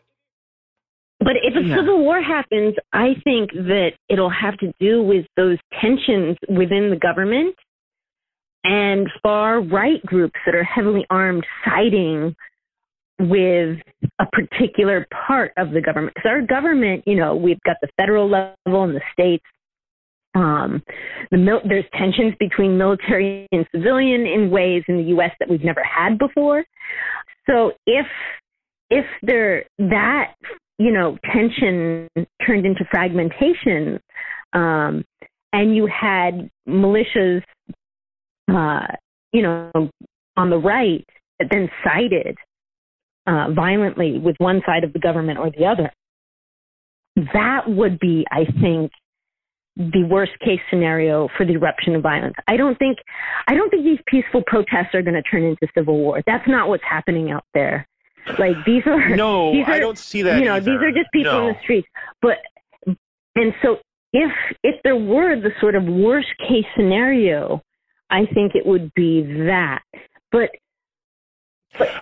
But 1.19 1.37
if 1.41 1.55
a 1.55 1.63
Yeah. 1.63 1.75
civil 1.77 1.99
war 1.99 2.21
happens, 2.21 2.75
I 2.91 3.15
think 3.23 3.53
that 3.53 3.91
it'll 4.09 4.29
have 4.29 4.57
to 4.57 4.73
do 4.79 5.01
with 5.01 5.25
those 5.37 5.57
tensions 5.79 6.37
within 6.49 6.89
the 6.89 6.97
government 6.97 7.55
and 8.65 9.09
far 9.21 9.61
right 9.61 10.05
groups 10.05 10.39
that 10.45 10.55
are 10.55 10.63
heavily 10.63 11.05
armed 11.09 11.45
siding 11.63 12.35
with 13.19 13.79
a 14.19 14.25
particular 14.33 15.07
part 15.27 15.53
of 15.55 15.71
the 15.71 15.79
government. 15.81 16.13
Because 16.15 16.29
our 16.29 16.41
government, 16.41 17.03
you 17.05 17.15
know, 17.15 17.35
we've 17.35 17.61
got 17.61 17.77
the 17.81 17.89
federal 17.95 18.27
level 18.29 18.83
and 18.83 18.95
the 18.95 19.01
states. 19.13 19.45
Um, 20.35 20.81
the 21.31 21.37
mil- 21.37 21.61
there's 21.67 21.85
tensions 21.97 22.33
between 22.39 22.77
military 22.77 23.47
and 23.51 23.65
civilian 23.73 24.25
in 24.25 24.49
ways 24.49 24.83
in 24.87 24.97
the 24.97 25.03
U.S. 25.15 25.31
that 25.39 25.49
we've 25.49 25.63
never 25.63 25.83
had 25.83 26.17
before. 26.17 26.63
So 27.49 27.73
if 27.85 28.07
if 28.89 29.05
there 29.21 29.65
that 29.77 30.33
you 30.79 30.91
know 30.91 31.17
tension 31.31 32.07
turned 32.45 32.65
into 32.65 32.83
fragmentation, 32.91 33.99
um, 34.53 35.03
and 35.51 35.75
you 35.75 35.87
had 35.87 36.49
militias, 36.67 37.43
uh, 38.51 38.87
you 39.31 39.43
know, 39.43 39.71
on 40.35 40.49
the 40.49 40.57
right 40.57 41.05
that 41.39 41.49
then 41.51 41.69
sided 41.83 42.37
uh, 43.27 43.51
violently 43.55 44.19
with 44.19 44.35
one 44.39 44.61
side 44.65 44.83
of 44.83 44.93
the 44.93 44.99
government 44.99 45.37
or 45.37 45.51
the 45.51 45.65
other, 45.65 45.91
that 47.33 47.67
would 47.67 47.99
be, 47.99 48.25
I 48.31 48.45
think, 48.59 48.91
the 49.75 50.03
worst 50.03 50.33
case 50.39 50.59
scenario 50.69 51.27
for 51.35 51.45
the 51.45 51.53
eruption 51.53 51.95
of 51.95 52.01
violence. 52.03 52.35
I 52.47 52.57
don't 52.57 52.77
think 52.77 52.99
I 53.47 53.55
don't 53.55 53.69
think 53.69 53.83
these 53.83 53.99
peaceful 54.05 54.43
protests 54.45 54.93
are 54.93 55.01
going 55.01 55.15
to 55.15 55.23
turn 55.23 55.43
into 55.43 55.67
civil 55.73 55.97
war. 55.97 56.21
That's 56.27 56.47
not 56.47 56.69
what's 56.69 56.83
happening 56.83 57.31
out 57.31 57.45
there. 57.53 57.87
Like 58.39 58.55
these 58.65 58.83
are 58.85 59.15
no, 59.15 59.51
these 59.51 59.65
I 59.67 59.77
are- 59.77 59.79
don't 59.79 59.97
see 59.97 60.21
that. 60.21 60.39
you 60.39 60.45
know 60.45 60.55
either. 60.55 60.71
these 60.71 60.81
are 60.81 60.91
just 60.91 61.11
people 61.11 61.31
No. 61.33 61.47
in 61.47 61.53
the 61.53 61.59
streets. 61.61 61.87
But 62.21 62.37
and 63.35 63.53
so 63.63 63.77
if 64.13 64.31
if 64.63 64.75
there 64.83 64.95
were 64.95 65.35
the 65.39 65.49
sort 65.59 65.73
of 65.75 65.83
worst 65.85 66.29
case 66.37 66.65
scenario, 66.75 67.61
I 68.11 68.25
think 68.33 68.53
it 68.55 68.65
would 68.65 68.93
be 68.93 69.23
that. 69.47 69.81
But 70.31 70.51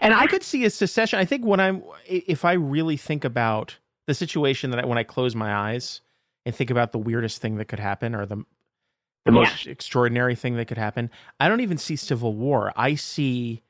And 0.02 0.14
I 0.14 0.28
could 0.28 0.44
see 0.44 0.66
a 0.66 0.70
secession. 0.70 1.20
I 1.20 1.26
think 1.26 1.46
when 1.46 1.62
I'm, 1.62 1.82
if 2.06 2.44
I 2.44 2.54
really 2.54 2.98
think 2.98 3.24
about 3.24 3.78
the 4.08 4.14
situation 4.14 4.72
that 4.72 4.82
I, 4.82 4.86
when 4.86 4.98
I 4.98 5.04
close 5.04 5.34
my 5.36 5.54
eyes 5.54 6.02
and 6.46 6.56
think 6.56 6.70
about 6.70 6.92
the 6.92 6.98
weirdest 7.00 7.42
thing 7.42 7.58
that 7.58 7.66
could 7.66 7.80
happen 7.80 8.16
or 8.16 8.26
the 8.26 8.38
the 9.26 9.32
Yeah. 9.32 9.42
most 9.42 9.68
extraordinary 9.68 10.34
thing 10.34 10.56
that 10.56 10.66
could 10.66 10.80
happen, 10.80 11.12
I 11.40 11.48
don't 11.48 11.62
even 11.62 11.78
see 11.78 11.96
civil 11.96 12.34
war. 12.34 12.74
I 12.76 12.96
see, 12.96 13.62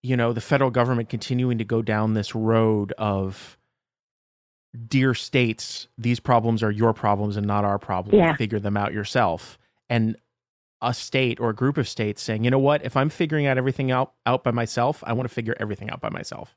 you 0.00 0.16
know, 0.16 0.32
the 0.32 0.40
federal 0.40 0.70
government 0.70 1.08
continuing 1.08 1.58
to 1.58 1.64
go 1.64 1.82
down 1.82 2.14
this 2.14 2.36
road 2.36 2.92
of, 2.98 3.58
dear 4.86 5.12
states, 5.14 5.88
these 5.98 6.20
problems 6.20 6.62
are 6.62 6.70
your 6.70 6.92
problems 6.94 7.36
and 7.36 7.48
not 7.48 7.64
our 7.64 7.80
problems. 7.80 8.16
Yeah. 8.16 8.36
Figure 8.36 8.60
them 8.60 8.76
out 8.76 8.92
yourself. 8.92 9.58
And 9.90 10.16
a 10.80 10.94
state 10.94 11.40
or 11.40 11.50
a 11.50 11.54
group 11.54 11.76
of 11.76 11.88
states 11.88 12.22
saying, 12.22 12.44
you 12.44 12.50
know 12.52 12.60
what, 12.60 12.84
if 12.84 12.96
I'm 12.96 13.08
figuring 13.08 13.46
out 13.48 13.58
everything 13.58 13.90
out, 13.90 14.12
out 14.24 14.44
by 14.44 14.52
myself, 14.52 15.02
I 15.04 15.14
want 15.14 15.28
to 15.28 15.34
figure 15.34 15.56
everything 15.58 15.90
out 15.90 16.00
by 16.00 16.10
myself. 16.10 16.54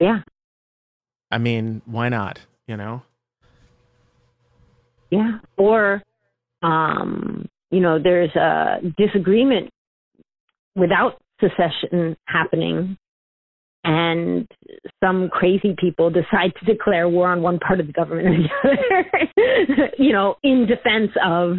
yeah, 0.00 0.22
I 1.30 1.38
mean, 1.38 1.82
why 1.86 2.08
not? 2.08 2.40
You 2.66 2.76
know? 2.76 3.02
Yeah. 5.12 5.38
Or 5.56 6.02
um, 6.62 7.48
you 7.70 7.80
know, 7.80 7.98
there's 8.02 8.34
a 8.34 8.80
disagreement 8.96 9.70
without 10.74 11.20
secession 11.40 12.16
happening 12.26 12.96
and 13.84 14.46
some 15.02 15.28
crazy 15.28 15.74
people 15.78 16.08
decide 16.08 16.52
to 16.58 16.64
declare 16.64 17.08
war 17.08 17.28
on 17.28 17.42
one 17.42 17.58
part 17.58 17.80
of 17.80 17.86
the 17.86 17.92
government 17.92 18.28
or 18.64 18.76
the 18.76 19.74
other, 19.74 19.90
you 19.98 20.12
know, 20.12 20.36
in 20.42 20.66
defense 20.66 21.10
of 21.24 21.56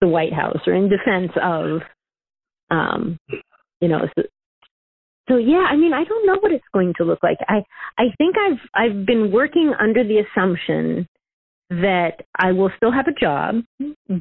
the 0.00 0.08
White 0.08 0.34
House 0.34 0.60
or 0.66 0.74
in 0.74 0.90
defense 0.90 1.32
of, 1.42 1.80
um, 2.70 3.18
you 3.80 3.88
know, 3.88 4.00
so, 4.14 4.22
so 5.28 5.36
yeah, 5.36 5.64
I 5.70 5.76
mean, 5.76 5.94
I 5.94 6.04
don't 6.04 6.26
know 6.26 6.36
what 6.40 6.52
it's 6.52 6.64
going 6.74 6.92
to 6.98 7.04
look 7.04 7.20
like. 7.22 7.38
I, 7.48 7.62
I 7.96 8.06
think 8.18 8.36
I've, 8.36 8.58
I've 8.74 9.06
been 9.06 9.32
working 9.32 9.72
under 9.80 10.04
the 10.04 10.18
assumption 10.18 11.06
that 11.70 12.24
I 12.36 12.52
will 12.52 12.70
still 12.76 12.92
have 12.92 13.06
a 13.06 13.18
job, 13.18 13.62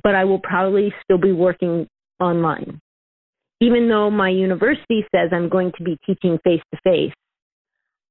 but 0.03 0.15
I 0.15 0.23
will 0.23 0.39
probably 0.39 0.93
still 1.03 1.17
be 1.17 1.31
working 1.31 1.88
online 2.19 2.79
even 3.62 3.89
though 3.89 4.09
my 4.09 4.29
university 4.29 5.05
says 5.13 5.29
I'm 5.31 5.49
going 5.49 5.71
to 5.77 5.83
be 5.83 5.97
teaching 6.05 6.39
face 6.43 6.62
to 6.73 6.79
face, 6.83 7.13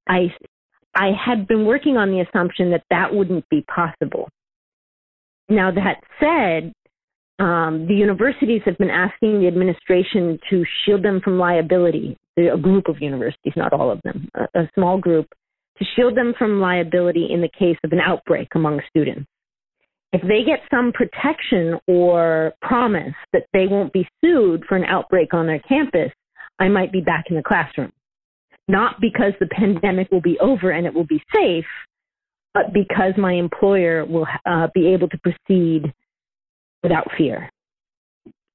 I 0.09 0.33
I 0.95 1.11
had 1.13 1.47
been 1.47 1.65
working 1.65 1.97
on 1.97 2.11
the 2.11 2.21
assumption 2.21 2.71
that 2.71 2.85
that 2.91 3.15
wouldn't 3.15 3.49
be 3.51 3.63
possible. 3.63 4.29
Now 5.49 5.71
that 5.71 6.01
said, 6.21 6.73
um, 7.39 7.87
the 7.87 7.95
universities 7.95 8.63
have 8.65 8.77
been 8.79 8.91
asking 8.91 9.41
the 9.41 9.47
administration 9.47 10.39
to 10.51 10.65
shield 10.85 11.03
them 11.05 11.21
from 11.23 11.39
liability. 11.39 12.17
A 12.37 12.57
group 12.57 12.89
of 12.89 13.01
universities, 13.01 13.55
not 13.57 13.73
all 13.73 13.91
of 13.91 14.01
them, 14.05 14.29
a, 14.35 14.61
a 14.61 14.71
small 14.75 14.99
group, 14.99 15.27
to 15.79 15.85
shield 15.95 16.17
them 16.17 16.35
from 16.39 16.61
liability 16.61 17.29
in 17.31 17.41
the 17.41 17.51
case 17.59 17.79
of 17.85 17.93
an 17.93 18.01
outbreak 18.01 18.49
among 18.55 18.81
students 18.89 19.29
if 20.13 20.23
they 20.23 20.43
get 20.45 20.61
some 20.71 20.93
protection 20.93 21.79
or 21.87 22.53
promise 22.63 23.15
that 23.33 23.47
they 23.53 23.67
won't 23.67 23.93
be 23.93 24.09
sued 24.23 24.65
for 24.67 24.77
an 24.77 24.85
outbreak 24.85 25.35
on 25.35 25.47
their 25.47 25.61
campus, 25.61 26.11
I 26.59 26.69
might 26.69 26.93
be 26.93 27.01
back 27.01 27.27
in 27.29 27.37
the 27.37 27.43
classroom. 27.43 27.93
Not 28.69 29.01
because 29.01 29.33
the 29.39 29.47
pandemic 29.47 30.11
will 30.11 30.21
be 30.21 30.39
over 30.41 30.71
and 30.71 30.87
it 30.87 30.95
will 30.95 31.07
be 31.07 31.23
safe, 31.35 31.65
but 32.55 32.73
because 32.73 33.13
my 33.17 33.35
employer 33.35 34.05
will 34.05 34.27
uh, 34.47 34.69
be 34.75 34.89
able 34.89 35.09
to 35.09 35.19
proceed 35.19 35.93
without 36.83 37.09
fear 37.17 37.51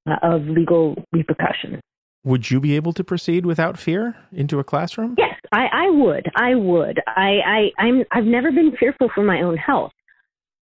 uh, 0.08 0.16
of 0.24 0.44
legal 0.44 0.96
repercussions. 1.12 1.80
Would 2.24 2.50
you 2.50 2.60
be 2.60 2.76
able 2.76 2.94
to 2.94 3.04
proceed 3.04 3.46
without 3.46 3.78
fear 3.78 4.16
into 4.32 4.58
a 4.60 4.64
classroom? 4.64 5.16
Yes, 5.18 5.33
I, 5.54 5.68
I 5.72 5.90
would. 5.92 6.32
I 6.36 6.56
would. 6.56 7.00
I, 7.06 7.38
I, 7.46 7.82
I'm, 7.82 8.04
I've 8.12 8.26
never 8.26 8.52
been 8.52 8.76
fearful 8.80 9.10
for 9.14 9.24
my 9.24 9.42
own 9.44 9.56
health. 9.56 9.92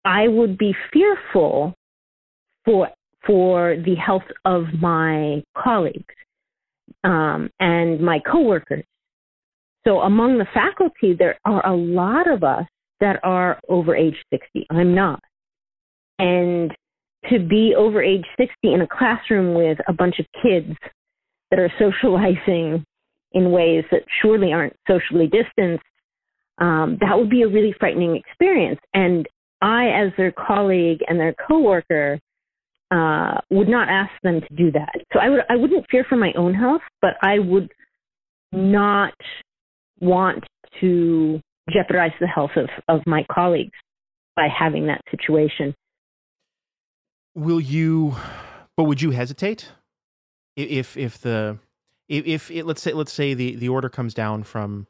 I 0.04 0.28
would 0.28 0.56
be 0.56 0.74
fearful 0.92 1.74
for 2.64 2.88
for 3.26 3.76
the 3.84 3.96
health 3.96 4.22
of 4.44 4.66
my 4.80 5.42
colleagues 5.60 6.14
um, 7.02 7.50
and 7.58 8.00
my 8.00 8.20
coworkers. 8.20 8.84
So 9.86 9.98
among 10.00 10.38
the 10.38 10.46
faculty, 10.54 11.14
there 11.18 11.36
are 11.44 11.66
a 11.66 11.76
lot 11.76 12.30
of 12.30 12.44
us 12.44 12.64
that 13.00 13.18
are 13.24 13.58
over 13.68 13.96
age 13.96 14.16
60. 14.30 14.66
I'm 14.70 14.94
not. 14.94 15.20
And 16.20 16.72
to 17.28 17.40
be 17.40 17.74
over 17.76 18.00
age 18.00 18.24
60 18.38 18.54
in 18.62 18.82
a 18.82 18.86
classroom 18.86 19.54
with 19.54 19.78
a 19.88 19.92
bunch 19.92 20.20
of 20.20 20.26
kids 20.40 20.74
that 21.50 21.58
are 21.58 21.72
socializing 21.78 22.84
in 23.32 23.50
ways 23.50 23.84
that 23.90 24.02
surely 24.22 24.52
aren't 24.52 24.76
socially 24.86 25.26
distanced, 25.26 25.84
um, 26.58 26.98
that 27.00 27.16
would 27.16 27.30
be 27.30 27.42
a 27.42 27.48
really 27.48 27.74
frightening 27.78 28.16
experience. 28.16 28.80
And 28.94 29.26
I, 29.60 29.88
as 29.88 30.12
their 30.16 30.32
colleague 30.32 31.00
and 31.08 31.18
their 31.18 31.34
coworker, 31.46 32.20
uh, 32.90 33.34
would 33.50 33.68
not 33.68 33.88
ask 33.88 34.10
them 34.22 34.40
to 34.40 34.54
do 34.54 34.72
that. 34.72 34.94
So 35.12 35.18
I 35.20 35.28
would 35.28 35.40
I 35.48 35.56
wouldn't 35.56 35.86
fear 35.90 36.04
for 36.08 36.16
my 36.16 36.32
own 36.36 36.54
health, 36.54 36.82
but 37.02 37.14
I 37.22 37.38
would 37.38 37.70
not 38.52 39.14
want 40.00 40.44
to 40.80 41.40
jeopardize 41.70 42.12
the 42.20 42.26
health 42.26 42.52
of, 42.56 42.68
of 42.88 43.02
my 43.06 43.26
colleagues 43.30 43.76
by 44.36 44.48
having 44.48 44.86
that 44.86 45.02
situation. 45.10 45.74
Will 47.34 47.60
you? 47.60 48.16
But 48.76 48.84
would 48.84 49.02
you 49.02 49.10
hesitate 49.10 49.72
if 50.56 50.96
if 50.96 51.20
the 51.20 51.58
if, 52.08 52.26
if 52.26 52.50
it, 52.50 52.66
let's 52.66 52.82
say 52.82 52.92
let's 52.92 53.12
say 53.12 53.34
the 53.34 53.56
the 53.56 53.68
order 53.68 53.88
comes 53.88 54.14
down 54.14 54.42
from 54.42 54.86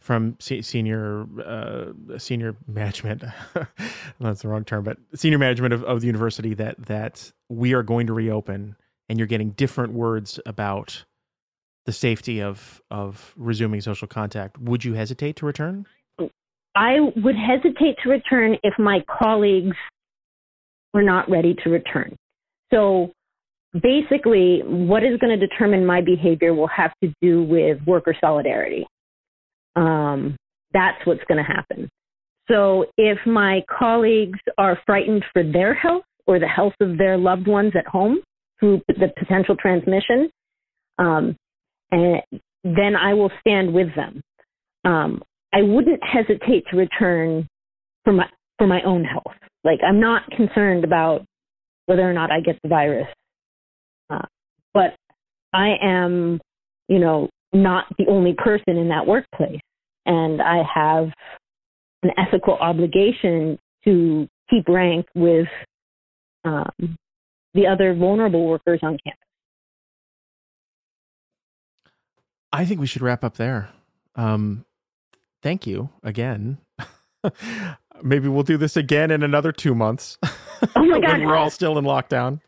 from 0.00 0.36
senior 0.40 1.26
uh, 1.44 2.18
senior 2.18 2.56
management 2.66 3.22
that's 4.20 4.42
the 4.42 4.48
wrong 4.48 4.64
term 4.64 4.82
but 4.82 4.96
senior 5.14 5.38
management 5.38 5.74
of, 5.74 5.84
of 5.84 6.00
the 6.00 6.06
university 6.06 6.54
that 6.54 6.76
that 6.86 7.32
we 7.48 7.74
are 7.74 7.82
going 7.82 8.06
to 8.06 8.12
reopen 8.12 8.76
and 9.08 9.18
you're 9.18 9.28
getting 9.28 9.50
different 9.50 9.92
words 9.92 10.40
about 10.46 11.04
the 11.86 11.92
safety 11.92 12.40
of 12.40 12.80
of 12.90 13.34
resuming 13.36 13.80
social 13.80 14.06
contact 14.06 14.58
would 14.58 14.84
you 14.84 14.94
hesitate 14.94 15.36
to 15.36 15.46
return? 15.46 15.86
I 16.76 17.00
would 17.16 17.34
hesitate 17.34 17.96
to 18.04 18.10
return 18.10 18.56
if 18.62 18.78
my 18.78 19.02
colleagues 19.18 19.76
were 20.94 21.02
not 21.02 21.28
ready 21.28 21.54
to 21.64 21.70
return. 21.70 22.14
So 22.72 23.12
basically 23.72 24.62
what 24.64 25.04
is 25.04 25.18
going 25.20 25.38
to 25.38 25.46
determine 25.46 25.86
my 25.86 26.00
behavior 26.00 26.52
will 26.54 26.68
have 26.68 26.92
to 27.02 27.12
do 27.22 27.42
with 27.42 27.78
worker 27.86 28.14
solidarity 28.20 28.86
um, 29.76 30.36
that's 30.72 31.04
what's 31.04 31.22
going 31.28 31.38
to 31.38 31.44
happen. 31.44 31.88
So 32.50 32.86
if 32.96 33.18
my 33.26 33.62
colleagues 33.78 34.38
are 34.58 34.78
frightened 34.86 35.24
for 35.32 35.42
their 35.42 35.74
health 35.74 36.04
or 36.26 36.38
the 36.38 36.48
health 36.48 36.74
of 36.80 36.98
their 36.98 37.16
loved 37.16 37.46
ones 37.46 37.72
at 37.76 37.86
home 37.86 38.18
through 38.58 38.82
the 38.88 39.12
potential 39.18 39.56
transmission, 39.56 40.30
um, 40.98 41.36
and 41.90 42.22
then 42.64 42.94
I 42.96 43.14
will 43.14 43.30
stand 43.40 43.72
with 43.72 43.88
them. 43.94 44.20
Um, 44.84 45.22
I 45.52 45.62
wouldn't 45.62 46.00
hesitate 46.02 46.64
to 46.70 46.76
return 46.76 47.48
for 48.04 48.12
my 48.12 48.26
for 48.58 48.66
my 48.66 48.82
own 48.82 49.04
health. 49.04 49.34
Like 49.64 49.80
I'm 49.86 50.00
not 50.00 50.30
concerned 50.30 50.84
about 50.84 51.24
whether 51.86 52.08
or 52.08 52.12
not 52.12 52.30
I 52.30 52.40
get 52.40 52.58
the 52.62 52.68
virus, 52.68 53.08
but 54.74 54.94
I 55.52 55.74
am, 55.82 56.40
you 56.88 56.98
know, 56.98 57.28
not 57.52 57.86
the 57.98 58.06
only 58.08 58.34
person 58.34 58.76
in 58.76 58.88
that 58.88 59.06
workplace. 59.06 59.60
And 60.06 60.40
I 60.40 60.62
have 60.74 61.10
an 62.02 62.10
ethical 62.16 62.54
obligation 62.54 63.58
to 63.84 64.28
keep 64.48 64.68
rank 64.68 65.06
with 65.14 65.48
um, 66.44 66.96
the 67.54 67.66
other 67.66 67.94
vulnerable 67.94 68.46
workers 68.46 68.80
on 68.82 68.98
campus. 69.04 69.18
I 72.52 72.64
think 72.64 72.80
we 72.80 72.86
should 72.86 73.02
wrap 73.02 73.22
up 73.22 73.36
there. 73.36 73.68
Um, 74.16 74.64
thank 75.42 75.66
you 75.66 75.90
again. 76.02 76.58
Maybe 78.02 78.28
we'll 78.28 78.42
do 78.42 78.56
this 78.56 78.76
again 78.76 79.10
in 79.10 79.22
another 79.22 79.52
two 79.52 79.74
months. 79.74 80.18
Oh 80.74 80.84
my 80.84 81.00
god, 81.06 81.20
we're 81.20 81.36
all 81.36 81.50
still 81.50 81.78
in 81.78 81.84
lockdown. 81.84 82.40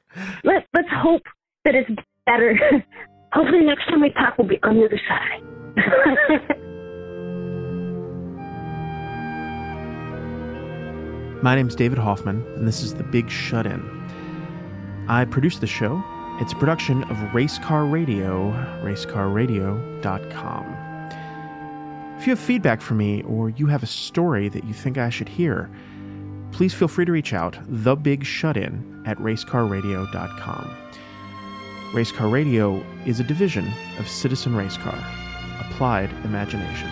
Let 0.45 0.67
Let's 0.75 0.89
hope 0.91 1.23
that 1.65 1.75
it's 1.75 1.91
better. 2.27 2.59
Hopefully, 3.33 3.65
next 3.65 3.87
time 3.87 4.01
we 4.01 4.11
talk, 4.11 4.37
we'll 4.39 4.47
be 4.49 4.59
on 4.63 4.77
the 4.77 4.85
other 4.85 5.01
side. 5.09 5.43
My 11.43 11.55
name 11.57 11.67
is 11.67 11.75
David 11.75 11.99
Hoffman, 11.99 12.47
and 12.55 12.69
this 12.69 12.83
is 12.83 12.95
The 12.95 13.03
Big 13.03 13.29
Shut 13.29 13.67
In. 13.67 13.83
I 15.09 15.25
produce 15.25 15.59
the 15.59 15.67
show. 15.67 16.01
It's 16.41 16.53
a 16.53 16.57
production 16.57 17.03
of 17.05 17.17
Racecar 17.33 17.91
Radio, 17.91 18.53
racecarradio.com. 18.85 20.77
If 22.19 22.27
you 22.27 22.31
have 22.31 22.39
feedback 22.39 22.81
for 22.81 22.95
me 22.95 23.23
or 23.23 23.49
you 23.51 23.67
have 23.67 23.83
a 23.83 23.87
story 23.87 24.49
that 24.51 24.63
you 24.65 24.73
think 24.73 24.99
I 24.99 25.11
should 25.11 25.29
hear, 25.29 25.69
please 26.53 26.73
feel 26.73 26.87
free 26.87 27.05
to 27.05 27.11
reach 27.13 27.33
out, 27.33 27.59
The 27.67 27.97
Big 27.97 28.25
Shut 28.25 28.57
In 28.57 29.03
at 29.05 29.19
racecarradio.com. 29.19 30.77
Racecar 31.93 32.33
Radio 32.33 32.83
is 33.05 33.21
a 33.21 33.25
division 33.25 33.71
of 33.99 34.09
Citizen 34.09 34.55
Racecar, 34.55 34.99
Applied 35.61 36.11
Imagination. 36.25 36.89